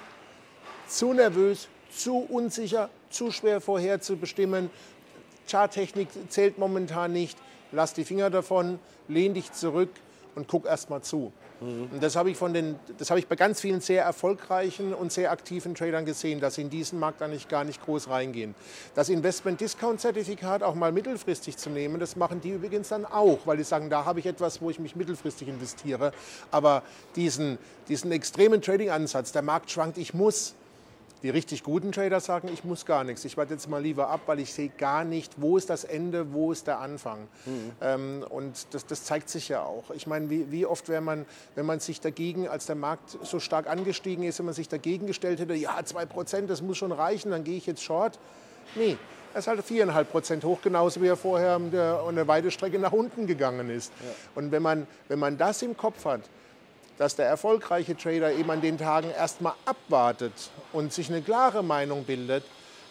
zu 0.88 1.12
nervös, 1.12 1.68
zu 1.90 2.18
unsicher, 2.18 2.90
zu 3.10 3.30
schwer 3.30 3.60
vorherzubestimmen, 3.60 4.70
Charttechnik 5.48 6.08
zählt 6.28 6.58
momentan 6.58 7.12
nicht, 7.12 7.38
lass 7.72 7.92
die 7.92 8.04
Finger 8.04 8.30
davon, 8.30 8.78
lehn 9.08 9.34
dich 9.34 9.52
zurück 9.52 9.90
und 10.34 10.48
guck 10.48 10.66
erst 10.66 10.90
mal 10.90 11.02
zu. 11.02 11.32
Und 11.60 12.02
das 12.02 12.16
habe 12.16 12.30
ich, 12.30 12.40
habe 12.40 13.18
ich 13.18 13.26
bei 13.26 13.36
ganz 13.36 13.60
vielen 13.60 13.80
sehr 13.80 14.02
erfolgreichen 14.02 14.92
und 14.92 15.12
sehr 15.12 15.30
aktiven 15.30 15.74
Tradern 15.74 16.04
gesehen, 16.04 16.40
dass 16.40 16.56
sie 16.56 16.62
in 16.62 16.70
diesen 16.70 16.98
Markt 16.98 17.22
eigentlich 17.22 17.48
gar 17.48 17.64
nicht 17.64 17.82
groß 17.82 18.08
reingehen. 18.10 18.54
Das 18.94 19.08
Investment-Discount-Zertifikat 19.08 20.62
auch 20.62 20.74
mal 20.74 20.92
mittelfristig 20.92 21.56
zu 21.56 21.70
nehmen, 21.70 22.00
das 22.00 22.16
machen 22.16 22.40
die 22.40 22.50
übrigens 22.50 22.88
dann 22.88 23.06
auch, 23.06 23.38
weil 23.46 23.56
die 23.56 23.64
sagen, 23.64 23.88
da 23.88 24.04
habe 24.04 24.20
ich 24.20 24.26
etwas, 24.26 24.60
wo 24.60 24.68
ich 24.68 24.78
mich 24.78 24.94
mittelfristig 24.94 25.48
investiere. 25.48 26.12
Aber 26.50 26.82
diesen, 27.16 27.58
diesen 27.88 28.12
extremen 28.12 28.60
Trading-Ansatz, 28.60 29.32
der 29.32 29.42
Markt 29.42 29.70
schwankt, 29.70 29.96
ich 29.96 30.12
muss, 30.12 30.54
die 31.24 31.30
richtig 31.30 31.62
guten 31.64 31.90
Trader 31.90 32.20
sagen, 32.20 32.50
ich 32.52 32.64
muss 32.64 32.84
gar 32.84 33.02
nichts. 33.02 33.24
Ich 33.24 33.38
warte 33.38 33.54
jetzt 33.54 33.66
mal 33.66 33.80
lieber 33.82 34.10
ab, 34.10 34.20
weil 34.26 34.40
ich 34.40 34.52
sehe 34.52 34.68
gar 34.68 35.04
nicht, 35.04 35.32
wo 35.40 35.56
ist 35.56 35.70
das 35.70 35.82
Ende, 35.84 36.34
wo 36.34 36.52
ist 36.52 36.66
der 36.66 36.80
Anfang. 36.80 37.26
Ähm, 37.80 38.22
und 38.28 38.66
das, 38.72 38.84
das 38.84 39.04
zeigt 39.04 39.30
sich 39.30 39.48
ja 39.48 39.62
auch. 39.62 39.84
Ich 39.94 40.06
meine, 40.06 40.28
wie, 40.28 40.52
wie 40.52 40.66
oft 40.66 40.86
wäre 40.90 41.00
man, 41.00 41.24
wenn 41.54 41.64
man 41.64 41.80
sich 41.80 42.02
dagegen, 42.02 42.46
als 42.46 42.66
der 42.66 42.76
Markt 42.76 43.16
so 43.22 43.40
stark 43.40 43.70
angestiegen 43.70 44.22
ist, 44.22 44.38
wenn 44.38 44.44
man 44.44 44.54
sich 44.54 44.68
dagegen 44.68 45.06
gestellt 45.06 45.40
hätte, 45.40 45.54
ja, 45.54 45.82
2 45.82 46.04
Prozent, 46.04 46.50
das 46.50 46.60
muss 46.60 46.76
schon 46.76 46.92
reichen, 46.92 47.30
dann 47.30 47.42
gehe 47.42 47.56
ich 47.56 47.64
jetzt 47.64 47.82
short. 47.82 48.18
Nee, 48.74 48.98
er 49.32 49.38
ist 49.38 49.46
halt 49.46 49.60
4,5 49.60 50.04
Prozent 50.04 50.44
hoch, 50.44 50.58
genauso 50.62 51.00
wie 51.00 51.06
er 51.06 51.16
vorher 51.16 51.58
der- 51.58 52.02
um 52.02 52.10
eine 52.10 52.28
weite 52.28 52.50
Strecke 52.50 52.78
nach 52.78 52.92
unten 52.92 53.26
gegangen 53.26 53.70
ist. 53.70 53.92
Und 54.34 54.52
wenn 54.52 54.62
man, 54.62 54.86
wenn 55.08 55.18
man 55.18 55.38
das 55.38 55.62
im 55.62 55.74
Kopf 55.74 56.04
hat, 56.04 56.20
dass 56.98 57.16
der 57.16 57.26
erfolgreiche 57.26 57.96
Trader 57.96 58.32
eben 58.32 58.50
an 58.50 58.60
den 58.60 58.78
Tagen 58.78 59.10
erstmal 59.10 59.54
abwartet 59.64 60.32
und 60.72 60.92
sich 60.92 61.08
eine 61.08 61.22
klare 61.22 61.62
Meinung 61.62 62.04
bildet, 62.04 62.44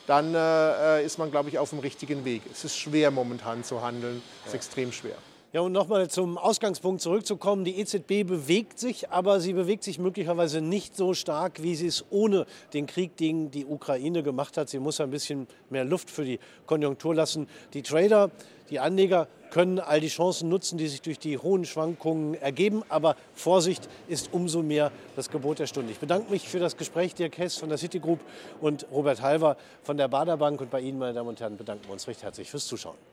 dann 0.07 0.35
äh, 0.35 1.03
ist 1.03 1.17
man, 1.17 1.31
glaube 1.31 1.49
ich, 1.49 1.59
auf 1.59 1.69
dem 1.69 1.79
richtigen 1.79 2.25
Weg. 2.25 2.41
Es 2.51 2.65
ist 2.65 2.77
schwer 2.77 3.11
momentan 3.11 3.63
zu 3.63 3.81
handeln, 3.81 4.21
es 4.41 4.49
ist 4.49 4.55
extrem 4.55 4.91
schwer. 4.91 5.15
Ja, 5.53 5.61
und 5.61 5.71
nochmal 5.71 6.09
zum 6.09 6.39
Ausgangspunkt 6.39 7.03
zurückzukommen. 7.03 7.63
Die 7.63 7.79
EZB 7.79 8.25
bewegt 8.25 8.79
sich, 8.79 9.11
aber 9.11 9.39
sie 9.39 9.53
bewegt 9.53 9.83
sich 9.83 9.99
möglicherweise 9.99 10.61
nicht 10.61 10.95
so 10.95 11.13
stark, 11.13 11.61
wie 11.61 11.75
sie 11.75 11.85
es 11.85 12.05
ohne 12.09 12.47
den 12.73 12.87
Krieg 12.87 13.17
gegen 13.17 13.51
die 13.51 13.63
Ukraine 13.63 14.23
gemacht 14.23 14.57
hat. 14.57 14.69
Sie 14.69 14.79
muss 14.79 14.99
ein 14.99 15.11
bisschen 15.11 15.45
mehr 15.69 15.85
Luft 15.85 16.09
für 16.09 16.25
die 16.25 16.39
Konjunktur 16.65 17.13
lassen. 17.13 17.47
Die 17.75 17.83
Trader, 17.83 18.31
die 18.73 18.79
Anleger 18.79 19.27
können 19.51 19.77
all 19.77 19.99
die 20.01 20.07
Chancen 20.07 20.49
nutzen, 20.49 20.79
die 20.79 20.87
sich 20.87 21.03
durch 21.03 21.19
die 21.19 21.37
hohen 21.37 21.63
Schwankungen 21.63 22.33
ergeben. 22.33 22.81
Aber 22.89 23.15
Vorsicht 23.35 23.87
ist 24.07 24.33
umso 24.33 24.63
mehr 24.63 24.91
das 25.15 25.29
Gebot 25.29 25.59
der 25.59 25.67
Stunde. 25.67 25.91
Ich 25.91 25.99
bedanke 25.99 26.31
mich 26.31 26.49
für 26.49 26.57
das 26.57 26.75
Gespräch, 26.75 27.13
Dirk 27.13 27.37
Hess 27.37 27.57
von 27.57 27.69
der 27.69 27.77
Citigroup 27.77 28.19
und 28.61 28.87
Robert 28.91 29.21
Halver 29.21 29.57
von 29.83 29.95
der 29.95 30.07
Baderbank. 30.07 30.59
Und 30.59 30.71
bei 30.71 30.81
Ihnen, 30.81 30.97
meine 30.97 31.13
Damen 31.13 31.29
und 31.29 31.39
Herren, 31.39 31.55
bedanken 31.55 31.85
wir 31.85 31.93
uns 31.93 32.07
recht 32.07 32.23
herzlich 32.23 32.49
fürs 32.49 32.65
Zuschauen. 32.65 33.12